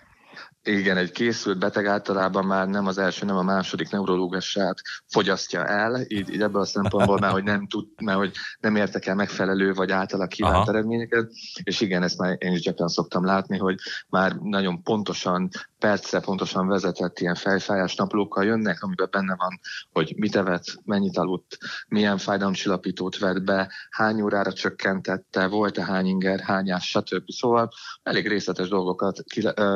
Igen, 0.69 0.97
egy 0.97 1.11
készült 1.11 1.59
beteg 1.59 1.87
általában 1.87 2.45
már 2.45 2.69
nem 2.69 2.87
az 2.87 2.99
első, 2.99 3.27
nem 3.27 3.37
a 3.37 3.43
második 3.43 3.91
neurológusát 3.91 4.81
fogyasztja 5.07 5.67
el, 5.67 6.01
így, 6.09 6.31
így 6.33 6.43
ebből 6.43 6.61
a 6.61 6.65
szempontból 6.65 7.19
már, 7.19 7.31
hogy 7.31 7.43
nem 7.43 7.67
tud, 7.67 7.87
mert 8.03 8.19
hogy 8.19 8.33
nem 8.61 8.77
értek 8.77 9.07
el 9.07 9.15
megfelelő 9.15 9.73
vagy 9.73 9.91
általa 9.91 10.27
kívánt 10.27 10.55
Aha. 10.55 10.69
eredményeket, 10.69 11.31
és 11.63 11.81
igen, 11.81 12.03
ezt 12.03 12.19
már 12.19 12.37
én 12.39 12.53
is 12.53 12.61
gyakran 12.61 12.89
szoktam 12.89 13.25
látni, 13.25 13.59
hogy 13.59 13.77
már 14.09 14.33
nagyon 14.33 14.83
pontosan, 14.83 15.49
percre 15.79 16.21
pontosan 16.21 16.67
vezetett 16.69 17.19
ilyen 17.19 17.35
fejfájás 17.35 17.95
naplókkal 17.95 18.45
jönnek, 18.45 18.83
amiben 18.83 19.09
benne 19.11 19.37
van, 19.37 19.61
hogy 19.93 20.15
mit 20.17 20.37
evett, 20.37 20.65
mennyit 20.85 21.17
aludt, 21.17 21.59
milyen 21.89 22.19
fájdalomcsillapítót 22.19 23.19
vett 23.19 23.43
be, 23.43 23.73
hány 23.91 24.21
órára 24.21 24.53
csökkentette, 24.53 25.47
volt-e 25.47 25.85
hány 25.85 26.07
inger, 26.07 26.41
hányás, 26.41 26.89
stb. 26.89 27.31
Szóval 27.31 27.69
elég 28.03 28.29
részletes 28.29 28.69
dolgokat 28.69 29.23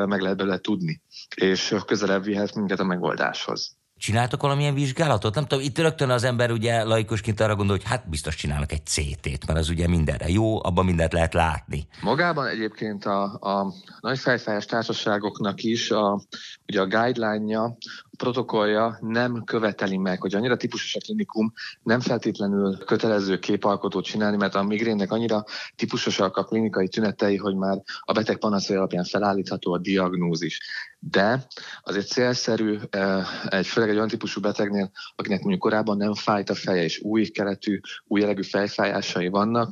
meg 0.06 0.20
lehet 0.20 0.36
belőle 0.36 0.58
tudni, 0.58 1.02
és 1.36 1.74
közelebb 1.86 2.24
vihet 2.24 2.54
minket 2.54 2.80
a 2.80 2.84
megoldáshoz. 2.84 3.76
Csináltok 4.02 4.42
valamilyen 4.42 4.74
vizsgálatot? 4.74 5.34
Nem 5.34 5.46
tudom, 5.46 5.64
itt 5.64 5.78
rögtön 5.78 6.10
az 6.10 6.24
ember 6.24 6.50
ugye 6.50 6.82
laikusként 6.82 7.40
arra 7.40 7.56
gondol, 7.56 7.76
hogy 7.76 7.86
hát 7.86 8.08
biztos 8.08 8.34
csinálnak 8.34 8.72
egy 8.72 8.86
CT-t, 8.86 9.46
mert 9.46 9.58
az 9.58 9.68
ugye 9.68 9.88
mindenre 9.88 10.28
jó, 10.28 10.64
abban 10.64 10.84
mindent 10.84 11.12
lehet 11.12 11.34
látni. 11.34 11.86
Magában 12.00 12.46
egyébként 12.46 13.04
a, 13.04 13.22
a 13.22 13.72
nagy 14.00 14.18
fejfájás 14.18 14.64
társaságoknak 14.64 15.62
is 15.62 15.90
a, 15.90 16.20
ugye 16.68 16.80
a 16.80 16.86
guideline-ja 16.86 17.76
protokollja 18.22 18.98
nem 19.00 19.44
követeli 19.44 19.96
meg, 19.96 20.20
hogy 20.20 20.34
annyira 20.34 20.56
típusos 20.56 20.94
a 20.94 20.98
klinikum, 20.98 21.52
nem 21.82 22.00
feltétlenül 22.00 22.78
kötelező 22.78 23.38
képalkotót 23.38 24.04
csinálni, 24.04 24.36
mert 24.36 24.54
a 24.54 24.62
migrénnek 24.62 25.12
annyira 25.12 25.44
típusosak 25.76 26.36
a 26.36 26.44
klinikai 26.44 26.88
tünetei, 26.88 27.36
hogy 27.36 27.56
már 27.56 27.82
a 28.00 28.12
beteg 28.12 28.38
panaszai 28.38 28.76
alapján 28.76 29.04
felállítható 29.04 29.72
a 29.72 29.78
diagnózis. 29.78 30.60
De 30.98 31.46
azért 31.82 32.06
célszerű 32.06 32.78
eh, 32.90 33.26
egy, 33.48 33.66
főleg 33.66 33.90
egy 33.90 33.96
olyan 33.96 34.08
típusú 34.08 34.40
betegnél, 34.40 34.90
akinek 35.16 35.40
mondjuk 35.40 35.60
korábban 35.60 35.96
nem 35.96 36.14
fájt 36.14 36.50
a 36.50 36.54
feje, 36.54 36.82
és 36.82 37.00
új 37.00 37.26
keletű, 37.26 37.80
új 38.06 38.20
jellegű 38.20 38.42
fejfájásai 38.42 39.28
vannak, 39.28 39.70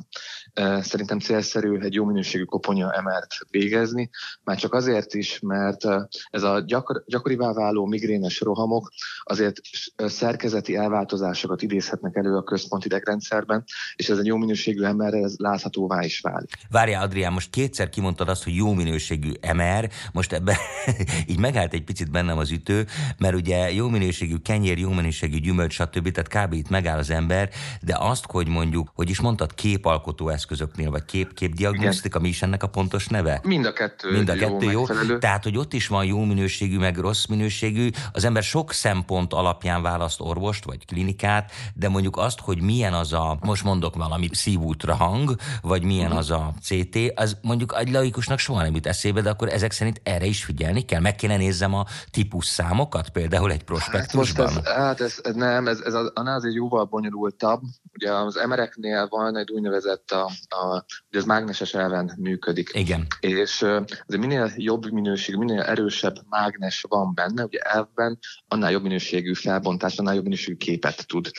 szerintem 0.81 1.19
célszerű 1.19 1.79
egy 1.79 1.93
jó 1.93 2.05
minőségű 2.05 2.43
koponya 2.43 2.91
emert 2.93 3.35
végezni, 3.49 4.09
már 4.43 4.57
csak 4.57 4.73
azért 4.73 5.13
is, 5.13 5.39
mert 5.39 5.85
ez 6.29 6.43
a 6.43 6.63
gyakor, 6.65 7.03
gyakorivá 7.05 7.53
váló 7.53 7.85
migrénes 7.85 8.39
rohamok 8.39 8.91
azért 9.23 9.61
szerkezeti 9.95 10.75
elváltozásokat 10.75 11.61
idézhetnek 11.61 12.15
elő 12.15 12.35
a 12.35 12.43
központi 12.43 12.85
idegrendszerben, 12.85 13.63
és 13.95 14.09
ez 14.09 14.17
egy 14.17 14.25
jó 14.25 14.37
minőségű 14.37 14.87
MR, 14.87 15.13
ez 15.13 15.35
láthatóvá 15.37 16.03
is 16.03 16.19
válik. 16.19 16.49
Várjál, 16.69 17.03
Adrián, 17.03 17.33
most 17.33 17.49
kétszer 17.49 17.89
kimondtad 17.89 18.29
azt, 18.29 18.43
hogy 18.43 18.55
jó 18.55 18.73
minőségű 18.73 19.31
MR, 19.53 19.89
most 20.11 20.33
ebben 20.33 20.55
így 21.31 21.39
megállt 21.39 21.73
egy 21.73 21.83
picit 21.83 22.11
bennem 22.11 22.37
az 22.37 22.51
ütő, 22.51 22.85
mert 23.17 23.35
ugye 23.35 23.71
jó 23.71 23.87
minőségű 23.87 24.35
kenyér, 24.35 24.77
jó 24.77 24.89
minőségű 24.89 25.39
gyümölcs, 25.39 25.73
stb. 25.73 26.11
Tehát 26.11 26.47
kb. 26.47 26.53
itt 26.53 26.69
megáll 26.69 26.97
az 26.97 27.09
ember, 27.09 27.49
de 27.81 27.95
azt, 27.99 28.25
hogy 28.27 28.47
mondjuk, 28.47 28.91
hogy 28.93 29.09
is 29.09 29.19
mondtad, 29.19 29.53
képalkotó 29.53 30.29
eszközöknél, 30.41 30.89
vagy 30.89 31.05
kép, 31.05 31.33
képdiagnosztika, 31.33 32.19
mi 32.19 32.27
is 32.27 32.41
ennek 32.41 32.63
a 32.63 32.67
pontos 32.67 33.07
neve? 33.07 33.39
Mind 33.43 33.65
a 33.65 33.73
kettő 33.73 34.11
Mind 34.11 34.29
a 34.29 34.33
kettő 34.33 34.71
jó. 34.71 34.85
jó. 35.07 35.17
Tehát, 35.17 35.43
hogy 35.43 35.57
ott 35.57 35.73
is 35.73 35.87
van 35.87 36.05
jó 36.05 36.23
minőségű, 36.23 36.77
meg 36.77 36.97
rossz 36.97 37.25
minőségű, 37.25 37.89
az 38.11 38.23
ember 38.23 38.43
sok 38.43 38.71
szempont 38.71 39.33
alapján 39.33 39.81
választ 39.81 40.19
orvost 40.21 40.65
vagy 40.65 40.85
klinikát, 40.85 41.51
de 41.73 41.89
mondjuk 41.89 42.17
azt, 42.17 42.39
hogy 42.39 42.61
milyen 42.61 42.93
az 42.93 43.13
a, 43.13 43.37
most 43.41 43.63
mondok 43.63 43.95
valami 43.95 44.29
szívútra 44.31 44.95
hang, 44.95 45.35
vagy 45.61 45.83
milyen 45.83 46.11
az 46.11 46.31
a 46.31 46.53
CT, 46.61 46.97
az 47.15 47.37
mondjuk 47.41 47.75
egy 47.79 47.91
laikusnak 47.91 48.39
soha 48.39 48.61
nem 48.61 48.73
jut 48.73 48.87
eszébe, 48.87 49.21
de 49.21 49.29
akkor 49.29 49.49
ezek 49.49 49.71
szerint 49.71 50.01
erre 50.03 50.25
is 50.25 50.43
figyelni 50.43 50.81
kell. 50.81 51.01
Meg 51.01 51.15
kéne 51.15 51.37
nézzem 51.37 51.73
a 51.73 51.85
típus 52.11 52.45
számokat, 52.45 53.09
például 53.09 53.51
egy 53.51 53.63
prospektusban. 53.63 54.45
Hát, 54.45 54.55
most 54.55 54.67
ez, 54.67 54.73
hát 54.73 55.01
ez, 55.01 55.19
ez 55.23 55.35
nem, 55.35 55.67
ez, 55.67 55.79
ez 55.79 55.93
annál 55.93 56.35
azért 56.35 56.55
jóval 56.55 56.85
bonyolultabb. 56.85 57.61
Ugye 57.93 58.13
az 58.13 58.37
emereknél 58.37 59.07
van 59.09 59.37
egy 59.37 59.51
úgynevezett, 59.51 60.11
a, 60.11 60.30
a, 60.49 60.85
ugye 61.09 61.19
az 61.19 61.25
mágneses 61.25 61.73
elven 61.73 62.17
működik. 62.17 62.69
Igen. 62.73 63.07
És 63.19 63.61
azért 63.61 64.17
minél 64.17 64.51
jobb 64.55 64.91
minőség, 64.91 65.35
minél 65.35 65.61
erősebb 65.61 66.15
mágnes 66.29 66.85
van 66.87 67.13
benne, 67.13 67.43
ugye 67.43 67.59
elvben 67.59 68.19
annál 68.47 68.71
jobb 68.71 68.83
minőségű 68.83 69.33
felbontás, 69.33 69.97
annál 69.97 70.15
jobb 70.15 70.23
minőségű 70.23 70.55
képet 70.55 71.07
tud 71.07 71.31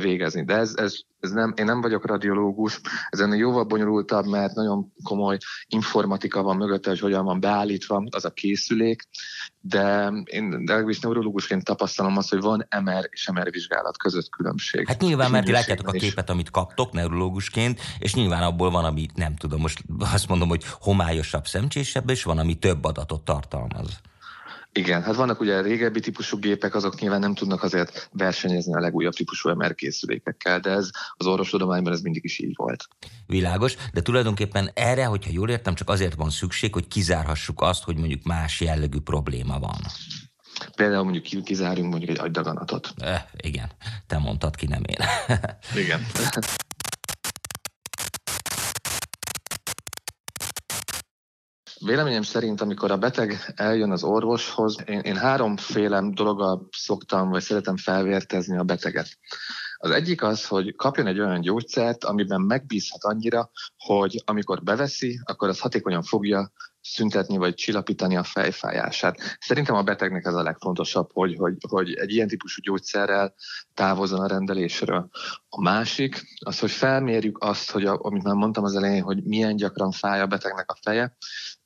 végezni. 0.00 0.44
De 0.44 0.54
ez, 0.54 0.74
ez 0.76 1.00
ez 1.20 1.30
nem, 1.30 1.52
én 1.56 1.64
nem 1.64 1.80
vagyok 1.80 2.06
radiológus, 2.06 2.80
ez 3.08 3.20
ennél 3.20 3.38
jóval 3.38 3.64
bonyolultabb, 3.64 4.26
mert 4.26 4.54
nagyon 4.54 4.92
komoly 5.02 5.38
informatika 5.68 6.42
van 6.42 6.56
mögötte, 6.56 6.88
hogy 6.88 7.00
hogyan 7.00 7.24
van 7.24 7.40
beállítva 7.40 8.06
az 8.10 8.24
a 8.24 8.30
készülék, 8.30 9.08
de 9.60 10.12
én 10.24 10.48
legalábbis 10.50 11.00
neurológusként 11.00 11.64
tapasztalom 11.64 12.16
azt, 12.16 12.30
hogy 12.30 12.40
van 12.40 12.66
MR 12.82 13.08
és 13.10 13.30
MR 13.32 13.50
vizsgálat 13.50 13.98
között 13.98 14.28
különbség. 14.28 14.86
Hát 14.86 15.00
nyilván, 15.00 15.30
mert 15.30 15.44
ti 15.44 15.52
látjátok 15.52 15.88
a 15.88 15.92
képet, 15.92 16.30
amit 16.30 16.50
kaptok 16.50 16.92
neurológusként, 16.92 17.80
és 17.98 18.14
nyilván 18.14 18.42
abból 18.42 18.70
van, 18.70 18.84
ami 18.84 19.06
nem 19.14 19.36
tudom, 19.36 19.60
most 19.60 19.82
azt 19.98 20.28
mondom, 20.28 20.48
hogy 20.48 20.64
homályosabb, 20.80 21.46
szemcsésebb, 21.46 22.10
és 22.10 22.22
van, 22.22 22.38
ami 22.38 22.54
több 22.54 22.84
adatot 22.84 23.24
tartalmaz. 23.24 24.00
Igen, 24.72 25.02
hát 25.02 25.14
vannak 25.14 25.40
ugye 25.40 25.60
régebbi 25.60 26.00
típusú 26.00 26.38
gépek, 26.38 26.74
azok 26.74 27.00
nyilván 27.00 27.20
nem 27.20 27.34
tudnak 27.34 27.62
azért 27.62 28.08
versenyezni 28.12 28.74
a 28.74 28.80
legújabb 28.80 29.12
típusú 29.12 29.54
MR 29.54 29.74
készülékekkel, 29.74 30.60
de 30.60 30.70
ez 30.70 30.90
az 31.16 31.26
orvostudományban 31.26 31.92
ez 31.92 32.00
mindig 32.00 32.24
is 32.24 32.38
így 32.38 32.52
volt. 32.56 32.88
Világos, 33.26 33.76
de 33.92 34.02
tulajdonképpen 34.02 34.70
erre, 34.74 35.04
hogyha 35.04 35.30
jól 35.32 35.50
értem, 35.50 35.74
csak 35.74 35.88
azért 35.88 36.14
van 36.14 36.30
szükség, 36.30 36.72
hogy 36.72 36.88
kizárhassuk 36.88 37.62
azt, 37.62 37.84
hogy 37.84 37.96
mondjuk 37.96 38.22
más 38.22 38.60
jellegű 38.60 38.98
probléma 38.98 39.58
van. 39.58 39.78
Például 40.76 41.04
mondjuk 41.04 41.44
kizárjunk 41.44 41.90
mondjuk 41.90 42.10
egy 42.10 42.24
agydaganatot. 42.24 42.92
Eh, 42.96 43.22
igen, 43.36 43.70
te 44.06 44.18
mondtad 44.18 44.56
ki, 44.56 44.66
nem 44.66 44.82
én. 44.86 45.06
igen. 45.84 46.06
Véleményem 51.84 52.22
szerint, 52.22 52.60
amikor 52.60 52.90
a 52.90 52.96
beteg 52.96 53.52
eljön 53.54 53.90
az 53.90 54.02
orvoshoz, 54.02 54.76
én, 54.86 55.00
én 55.00 55.16
háromféle 55.16 56.02
dologgal 56.10 56.68
szoktam, 56.70 57.28
vagy 57.28 57.42
szeretem 57.42 57.76
felvértezni 57.76 58.56
a 58.56 58.62
beteget. 58.62 59.08
Az 59.76 59.90
egyik 59.90 60.22
az, 60.22 60.46
hogy 60.46 60.76
kapjon 60.76 61.06
egy 61.06 61.20
olyan 61.20 61.40
gyógyszert, 61.40 62.04
amiben 62.04 62.40
megbízhat 62.40 63.04
annyira, 63.04 63.50
hogy 63.76 64.22
amikor 64.24 64.62
beveszi, 64.62 65.20
akkor 65.24 65.48
az 65.48 65.60
hatékonyan 65.60 66.02
fogja 66.02 66.52
szüntetni 66.80 67.36
vagy 67.36 67.54
csillapítani 67.54 68.16
a 68.16 68.22
fejfájását. 68.22 69.36
Szerintem 69.40 69.74
a 69.74 69.82
betegnek 69.82 70.24
ez 70.24 70.34
a 70.34 70.42
legfontosabb, 70.42 71.10
hogy, 71.12 71.34
hogy, 71.38 71.56
hogy 71.68 71.92
egy 71.92 72.12
ilyen 72.12 72.28
típusú 72.28 72.62
gyógyszerrel 72.62 73.34
távozzon 73.74 74.20
a 74.20 74.26
rendelésről. 74.26 75.08
A 75.48 75.62
másik 75.62 76.22
az, 76.44 76.58
hogy 76.58 76.70
felmérjük 76.70 77.44
azt, 77.44 77.70
hogy 77.70 77.84
a, 77.84 77.98
amit 78.02 78.22
már 78.22 78.34
mondtam 78.34 78.64
az 78.64 78.74
elején, 78.74 79.02
hogy 79.02 79.22
milyen 79.24 79.56
gyakran 79.56 79.90
fáj 79.90 80.20
a 80.20 80.26
betegnek 80.26 80.70
a 80.70 80.78
feje, 80.82 81.16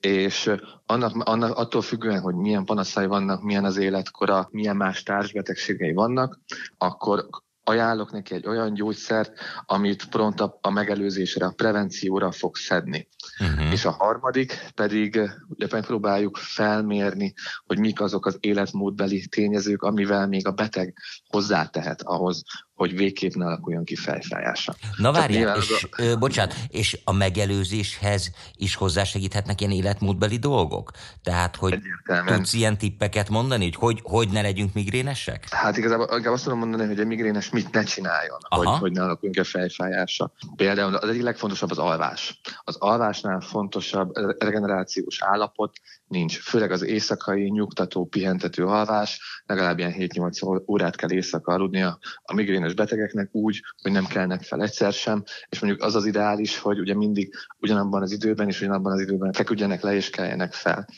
és 0.00 0.50
annak, 0.86 1.28
annak, 1.28 1.56
attól 1.56 1.82
függően, 1.82 2.20
hogy 2.20 2.34
milyen 2.34 2.64
panaszai 2.64 3.06
vannak, 3.06 3.42
milyen 3.42 3.64
az 3.64 3.76
életkora, 3.76 4.48
milyen 4.50 4.76
más 4.76 5.02
társbetegségei 5.02 5.92
vannak, 5.92 6.40
akkor 6.78 7.28
ajánlok 7.64 8.12
neki 8.12 8.34
egy 8.34 8.46
olyan 8.46 8.74
gyógyszert, 8.74 9.32
amit 9.66 10.08
pront 10.08 10.40
a, 10.40 10.58
a 10.60 10.70
megelőzésre, 10.70 11.46
a 11.46 11.52
prevencióra 11.56 12.32
fog 12.32 12.56
szedni. 12.56 13.08
Uh-huh. 13.40 13.72
És 13.72 13.84
a 13.84 13.90
harmadik 13.90 14.70
pedig 14.74 15.20
ugye 15.48 15.66
megpróbáljuk 15.70 16.36
felmérni, 16.36 17.34
hogy 17.66 17.78
mik 17.78 18.00
azok 18.00 18.26
az 18.26 18.36
életmódbeli 18.40 19.26
tényezők, 19.26 19.82
amivel 19.82 20.26
még 20.26 20.46
a 20.46 20.52
beteg 20.52 20.94
hozzátehet 21.26 22.02
ahhoz, 22.02 22.42
hogy 22.74 22.96
végképp 22.96 23.32
ne 23.32 23.46
alakuljon 23.46 23.84
ki 23.84 23.96
fejfájása. 23.96 24.74
Na 24.96 25.12
várjál, 25.12 25.56
és, 25.56 25.86
a... 25.90 26.02
ö, 26.02 26.16
bocsánat, 26.16 26.54
és 26.68 26.98
a 27.04 27.12
megelőzéshez 27.12 28.30
is 28.56 28.74
hozzásegíthetnek 28.74 29.60
ilyen 29.60 29.72
életmódbeli 29.72 30.36
dolgok? 30.36 30.90
Tehát, 31.22 31.56
hogy 31.56 31.78
tudsz 32.26 32.52
ilyen 32.52 32.78
tippeket 32.78 33.28
mondani, 33.28 33.64
hogy, 33.64 33.74
hogy 33.74 34.00
hogy 34.02 34.28
ne 34.28 34.40
legyünk 34.40 34.74
migrénesek? 34.74 35.48
Hát 35.50 35.76
igazából 35.76 36.08
inkább 36.16 36.32
azt 36.32 36.42
tudom 36.44 36.58
mondani, 36.58 36.86
hogy 36.86 37.00
egy 37.00 37.06
migrénes 37.06 37.50
mit 37.50 37.72
ne 37.72 37.82
csináljon, 37.82 38.38
hogy, 38.48 38.66
hogy 38.66 38.92
ne 38.92 39.02
alakuljon 39.02 39.32
ki 39.32 39.40
a 39.40 39.44
fejfájása. 39.44 40.32
Például 40.56 40.94
az 40.94 41.08
egyik 41.08 41.22
legfontosabb 41.22 41.70
az 41.70 41.78
alvás. 41.78 42.40
Az 42.64 42.76
alvásnál 42.76 43.40
fontosabb 43.40 44.16
regenerációs 44.38 45.22
állapot 45.22 45.72
nincs. 46.06 46.38
Főleg 46.38 46.70
az 46.70 46.82
éjszakai, 46.82 47.50
nyugtató, 47.50 48.04
pihentető 48.04 48.66
alvás, 48.66 49.42
legalább 49.46 49.78
ilyen 49.78 49.94
7-8 49.98 50.70
órát 50.70 50.96
kell 50.96 51.10
éjszaka 51.10 51.52
aludnia. 51.52 51.98
A 52.22 52.34
migrén 52.34 52.63
migrénes 52.64 52.74
betegeknek 52.74 53.34
úgy, 53.34 53.62
hogy 53.82 53.92
nem 53.92 54.06
kelnek 54.06 54.42
fel 54.42 54.62
egyszer 54.62 54.92
sem, 54.92 55.22
és 55.48 55.60
mondjuk 55.60 55.82
az 55.82 55.94
az 55.94 56.06
ideális, 56.06 56.58
hogy 56.58 56.80
ugye 56.80 56.94
mindig 56.94 57.34
ugyanabban 57.58 58.02
az 58.02 58.12
időben 58.12 58.48
és 58.48 58.60
ugyanabban 58.60 58.92
az 58.92 59.00
időben 59.00 59.32
feküdjenek 59.32 59.82
le 59.82 59.94
és 59.94 60.10
keljenek 60.10 60.52
fel. 60.52 60.88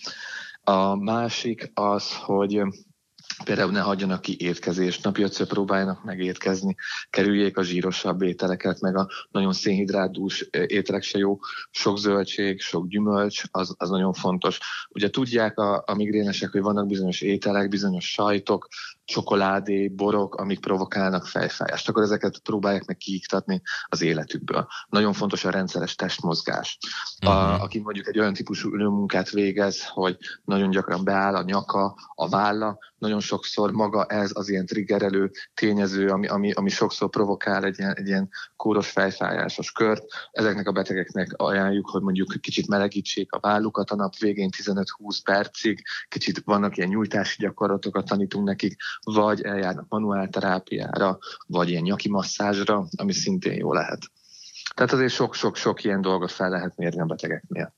A 0.64 0.96
másik 0.96 1.70
az, 1.75 2.16
hogy 2.16 2.62
Például 3.45 3.71
ne 3.71 3.80
hagyjanak 3.80 4.21
ki 4.21 4.37
étkezést, 4.38 5.04
napi 5.04 5.23
ötször 5.23 5.47
próbáljanak 5.47 6.04
meg 6.04 6.18
étkezni, 6.18 6.76
kerüljék 7.11 7.56
a 7.56 7.62
zsírosabb 7.62 8.23
ételeket, 8.23 8.80
meg 8.80 8.97
a 8.97 9.09
nagyon 9.30 9.52
szénhidrátdús 9.52 10.40
ételek 10.66 11.03
se 11.03 11.18
jó, 11.18 11.38
sok 11.70 11.98
zöldség, 11.98 12.61
sok 12.61 12.88
gyümölcs, 12.88 13.42
az, 13.51 13.74
az 13.79 13.88
nagyon 13.90 14.12
fontos. 14.12 14.59
Ugye 14.88 15.11
tudják 15.11 15.59
a, 15.59 15.83
a 15.87 15.94
migrénesek, 15.94 16.51
hogy 16.51 16.61
vannak 16.61 16.87
bizonyos 16.87 17.20
ételek, 17.20 17.68
bizonyos 17.68 18.11
sajtok, 18.11 18.68
csokoládé, 19.07 19.88
borok, 19.88 20.35
amik 20.35 20.61
provokálnak 20.61 21.27
fejfájást, 21.27 21.88
akkor 21.88 22.03
ezeket 22.03 22.38
próbálják 22.38 22.85
meg 22.85 22.96
kiiktatni 22.96 23.62
az 23.88 24.03
életükből. 24.03 24.66
Nagyon 24.88 25.12
fontos 25.12 25.44
a 25.44 25.51
rendszeres 25.51 25.94
testmozgás. 25.94 26.79
A, 27.18 27.29
uh-huh. 27.29 27.62
Aki 27.62 27.81
mondjuk 27.81 28.07
egy 28.09 28.18
olyan 28.18 28.35
típusú 28.35 28.74
ülőmunkát 28.74 29.31
végez, 29.31 29.87
hogy 29.87 30.16
nagyon 30.44 30.70
gyakran 30.70 31.05
beáll 31.05 31.35
a 31.35 31.42
nyaka, 31.42 31.96
a 32.14 32.29
válla, 32.29 32.79
nagyon 32.98 33.20
sokszor 33.20 33.70
maga 33.70 34.04
ez 34.04 34.30
az 34.35 34.48
ilyen 34.48 34.66
triggerelő 34.66 35.30
tényező, 35.54 36.09
ami, 36.09 36.26
ami, 36.26 36.52
ami 36.52 36.70
sokszor 36.70 37.11
provokál 37.11 37.64
egy 37.64 37.78
ilyen, 37.78 37.94
egy 37.96 38.06
ilyen 38.06 38.28
kóros 38.56 38.90
fejfájásos 38.90 39.72
kört. 39.72 40.04
Ezeknek 40.32 40.68
a 40.68 40.72
betegeknek 40.72 41.32
ajánljuk, 41.37 41.88
hogy 41.88 42.02
mondjuk 42.02 42.35
kicsit 42.40 42.68
melegítsék 42.68 43.32
a 43.32 43.40
vállukat 43.40 43.90
a 43.90 43.96
nap 43.96 44.16
végén 44.18 44.50
15-20 44.62 44.85
percig, 45.24 45.82
kicsit 46.09 46.42
vannak 46.44 46.76
ilyen 46.76 46.88
nyújtási 46.88 47.42
gyakorlatokat 47.42 48.04
tanítunk 48.04 48.46
nekik, 48.46 48.76
vagy 49.02 49.42
eljárnak 49.42 49.88
manuálterápiára, 49.88 51.18
vagy 51.46 51.68
ilyen 51.68 51.82
nyaki 51.82 52.09
masszázsra, 52.09 52.87
ami 52.96 53.12
szintén 53.12 53.54
jó 53.59 53.72
lehet. 53.72 53.98
Tehát 54.74 54.92
azért 54.92 55.12
sok-sok-sok 55.12 55.85
ilyen 55.85 56.00
dolgot 56.00 56.30
fel 56.30 56.50
lehet 56.50 56.76
mérni 56.76 57.00
a 57.00 57.04
betegeknél. 57.04 57.74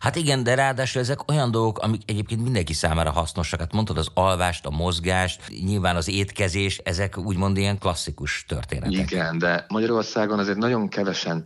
Hát 0.00 0.16
igen, 0.16 0.42
de 0.42 0.54
ráadásul 0.54 1.00
ezek 1.00 1.30
olyan 1.30 1.50
dolgok, 1.50 1.78
amik 1.78 2.02
egyébként 2.06 2.42
mindenki 2.42 2.72
számára 2.72 3.10
hasznosak. 3.10 3.60
Hát 3.60 3.72
mondtad 3.72 3.98
az 3.98 4.08
alvást, 4.14 4.66
a 4.66 4.70
mozgást, 4.70 5.40
nyilván 5.64 5.96
az 5.96 6.08
étkezés, 6.08 6.78
ezek 6.78 7.18
úgymond 7.18 7.56
ilyen 7.56 7.78
klasszikus 7.78 8.44
történetek. 8.48 9.10
Igen, 9.10 9.38
de 9.38 9.64
Magyarországon 9.68 10.38
azért 10.38 10.58
nagyon 10.58 10.88
kevesen 10.88 11.44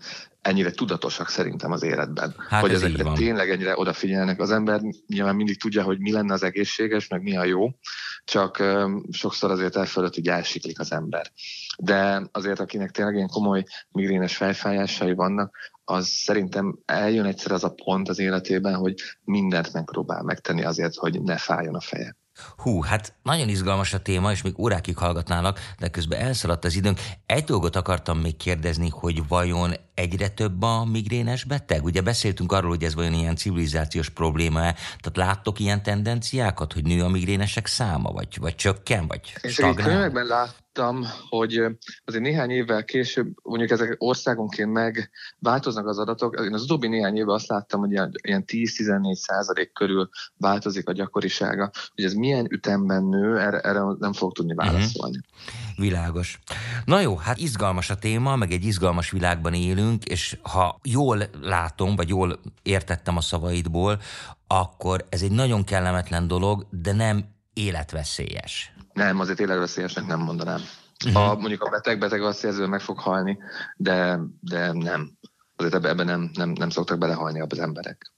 ennyire 0.48 0.70
tudatosak 0.70 1.28
szerintem 1.28 1.72
az 1.72 1.82
életben. 1.82 2.34
Hát 2.48 2.60
hogy 2.60 2.72
ez 2.72 2.82
ezekre 2.82 3.12
tényleg 3.12 3.50
ennyire 3.50 3.78
odafigyelnek. 3.78 4.40
Az 4.40 4.50
ember 4.50 4.80
nyilván 5.06 5.36
mindig 5.36 5.60
tudja, 5.60 5.82
hogy 5.82 5.98
mi 5.98 6.12
lenne 6.12 6.32
az 6.32 6.42
egészséges, 6.42 7.08
meg 7.08 7.22
mi 7.22 7.36
a 7.36 7.44
jó, 7.44 7.70
csak 8.24 8.58
um, 8.60 9.04
sokszor 9.10 9.50
azért 9.50 9.76
elfölött, 9.76 10.14
hogy 10.14 10.28
elsiklik 10.28 10.80
az 10.80 10.92
ember. 10.92 11.30
De 11.78 12.28
azért, 12.32 12.60
akinek 12.60 12.90
tényleg 12.90 13.14
ilyen 13.14 13.28
komoly 13.28 13.64
migrénes 13.90 14.36
fejfájásai 14.36 15.14
vannak, 15.14 15.56
az 15.84 16.06
szerintem 16.08 16.78
eljön 16.84 17.24
egyszer 17.24 17.52
az 17.52 17.64
a 17.64 17.74
pont 17.84 18.08
az 18.08 18.18
életében, 18.18 18.74
hogy 18.74 18.94
mindent 19.24 19.72
megpróbál 19.72 20.22
megtenni 20.22 20.64
azért, 20.64 20.94
hogy 20.94 21.22
ne 21.22 21.36
fájjon 21.36 21.74
a 21.74 21.80
feje. 21.80 22.16
Hú, 22.56 22.82
hát 22.82 23.14
nagyon 23.22 23.48
izgalmas 23.48 23.94
a 23.94 23.98
téma, 23.98 24.30
és 24.30 24.42
még 24.42 24.58
órákig 24.58 24.96
hallgatnálak, 24.96 25.60
de 25.78 25.88
közben 25.88 26.20
elszaladt 26.20 26.64
az 26.64 26.74
időnk. 26.74 27.00
Egy 27.26 27.44
dolgot 27.44 27.76
akartam 27.76 28.18
még 28.18 28.36
kérdezni, 28.36 28.88
hogy 28.88 29.28
vajon 29.28 29.74
egyre 29.94 30.28
több 30.28 30.62
a 30.62 30.84
migrénes 30.84 31.44
beteg? 31.44 31.84
Ugye 31.84 32.00
beszéltünk 32.00 32.52
arról, 32.52 32.70
hogy 32.70 32.84
ez 32.84 32.94
vajon 32.94 33.12
ilyen 33.12 33.36
civilizációs 33.36 34.08
probléma 34.08 34.60
-e. 34.60 34.72
Tehát 34.72 35.16
láttok 35.16 35.58
ilyen 35.58 35.82
tendenciákat, 35.82 36.72
hogy 36.72 36.84
nő 36.84 37.02
a 37.02 37.08
migrénesek 37.08 37.66
száma, 37.66 38.10
vagy, 38.10 38.36
vagy 38.40 38.54
csökken, 38.54 39.06
vagy 39.06 39.34
stagnál? 39.42 40.10
Én 40.10 40.24
lát, 40.24 40.54
láttam, 40.78 41.04
hogy 41.28 41.62
azért 42.04 42.24
néhány 42.24 42.50
évvel 42.50 42.84
később, 42.84 43.26
mondjuk 43.42 43.70
ezek 43.70 43.94
országonként 43.98 44.72
meg 44.72 45.10
változnak 45.38 45.86
az 45.86 45.98
adatok. 45.98 46.40
Én 46.40 46.54
az 46.54 46.62
utóbbi 46.62 46.88
néhány 46.88 47.16
évben 47.16 47.34
azt 47.34 47.48
láttam, 47.48 47.80
hogy 47.80 47.90
ilyen, 47.90 48.12
ilyen 48.22 48.44
10-14 48.46 49.14
százalék 49.14 49.72
körül 49.72 50.08
változik 50.36 50.88
a 50.88 50.92
gyakorisága. 50.92 51.70
Hogy 51.94 52.04
ez 52.04 52.12
milyen 52.12 52.46
ütemben 52.50 53.04
nő, 53.04 53.38
erre, 53.38 53.60
erre 53.60 53.80
nem 53.98 54.12
fog 54.12 54.32
tudni 54.32 54.52
mhm. 54.52 54.66
válaszolni. 54.66 55.16
Uh-huh. 55.16 55.76
Világos. 55.76 56.38
Na 56.84 57.00
jó, 57.00 57.16
hát 57.16 57.38
izgalmas 57.38 57.90
a 57.90 57.98
téma, 57.98 58.36
meg 58.36 58.52
egy 58.52 58.64
izgalmas 58.64 59.10
világban 59.10 59.54
élünk, 59.54 60.04
és 60.04 60.38
ha 60.42 60.78
jól 60.82 61.22
látom, 61.42 61.96
vagy 61.96 62.08
jól 62.08 62.40
értettem 62.62 63.16
a 63.16 63.20
szavaidból, 63.20 64.00
akkor 64.46 65.06
ez 65.08 65.22
egy 65.22 65.30
nagyon 65.30 65.64
kellemetlen 65.64 66.26
dolog, 66.26 66.66
de 66.70 66.92
nem 66.92 67.36
életveszélyes. 67.58 68.72
Nem, 68.92 69.20
azért 69.20 69.40
életveszélyesnek 69.40 70.06
nem 70.06 70.20
mondanám. 70.20 70.60
Uh-huh. 71.04 71.22
Ha 71.22 71.34
mondjuk 71.34 71.62
a 71.62 71.70
beteg, 71.70 71.98
beteg 71.98 72.22
azt 72.22 72.44
hogy 72.44 72.68
meg 72.68 72.80
fog 72.80 72.98
halni, 72.98 73.38
de, 73.76 74.18
de 74.40 74.72
nem. 74.72 75.10
Azért 75.56 75.74
ebben 75.74 76.06
nem, 76.06 76.30
nem, 76.34 76.50
nem 76.50 76.70
szoktak 76.70 76.98
belehalni 76.98 77.40
az 77.40 77.58
emberek. 77.58 78.12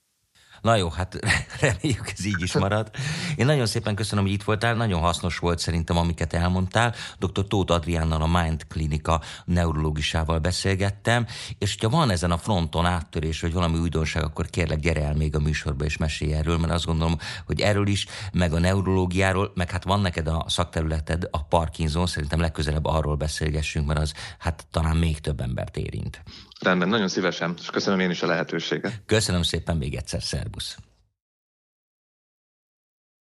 Na 0.61 0.75
jó, 0.75 0.89
hát 0.89 1.19
reméljük 1.59 2.11
ez 2.17 2.25
így 2.25 2.41
is 2.41 2.53
marad. 2.53 2.91
Én 3.35 3.45
nagyon 3.45 3.65
szépen 3.65 3.95
köszönöm, 3.95 4.23
hogy 4.23 4.33
itt 4.33 4.43
voltál, 4.43 4.75
nagyon 4.75 4.99
hasznos 4.99 5.37
volt 5.37 5.59
szerintem, 5.59 5.97
amiket 5.97 6.33
elmondtál. 6.33 6.93
Dr. 7.19 7.47
Tóth 7.47 7.73
Adriánnal, 7.73 8.21
a 8.21 8.41
Mind 8.41 8.67
Klinika 8.67 9.21
neurológisával 9.45 10.39
beszélgettem, 10.39 11.25
és 11.57 11.77
ha 11.81 11.89
van 11.89 12.09
ezen 12.09 12.31
a 12.31 12.37
fronton 12.37 12.85
áttörés, 12.85 13.41
vagy 13.41 13.53
valami 13.53 13.77
újdonság, 13.77 14.23
akkor 14.23 14.49
kérlek 14.49 14.79
gyere 14.79 15.03
el 15.03 15.15
még 15.15 15.35
a 15.35 15.39
műsorba 15.39 15.85
és 15.85 15.97
mesélj 15.97 16.33
erről, 16.33 16.57
mert 16.57 16.73
azt 16.73 16.85
gondolom, 16.85 17.17
hogy 17.45 17.61
erről 17.61 17.87
is, 17.87 18.05
meg 18.33 18.53
a 18.53 18.59
neurológiáról, 18.59 19.51
meg 19.55 19.71
hát 19.71 19.83
van 19.83 20.01
neked 20.01 20.27
a 20.27 20.45
szakterületed, 20.47 21.27
a 21.31 21.43
Parkinson, 21.43 22.07
szerintem 22.07 22.39
legközelebb 22.39 22.85
arról 22.85 23.15
beszélgessünk, 23.15 23.87
mert 23.87 23.99
az 23.99 24.13
hát 24.37 24.65
talán 24.71 24.97
még 24.97 25.19
több 25.19 25.41
embert 25.41 25.77
érint. 25.77 26.23
Rendben, 26.61 26.89
nagyon 26.89 27.07
szívesen, 27.07 27.53
és 27.59 27.69
köszönöm 27.69 27.99
én 27.99 28.09
is 28.09 28.21
a 28.21 28.27
lehetőséget. 28.27 29.01
Köszönöm 29.05 29.43
szépen 29.43 29.77
még 29.77 29.95
egyszer, 29.95 30.21
szervusz! 30.21 30.77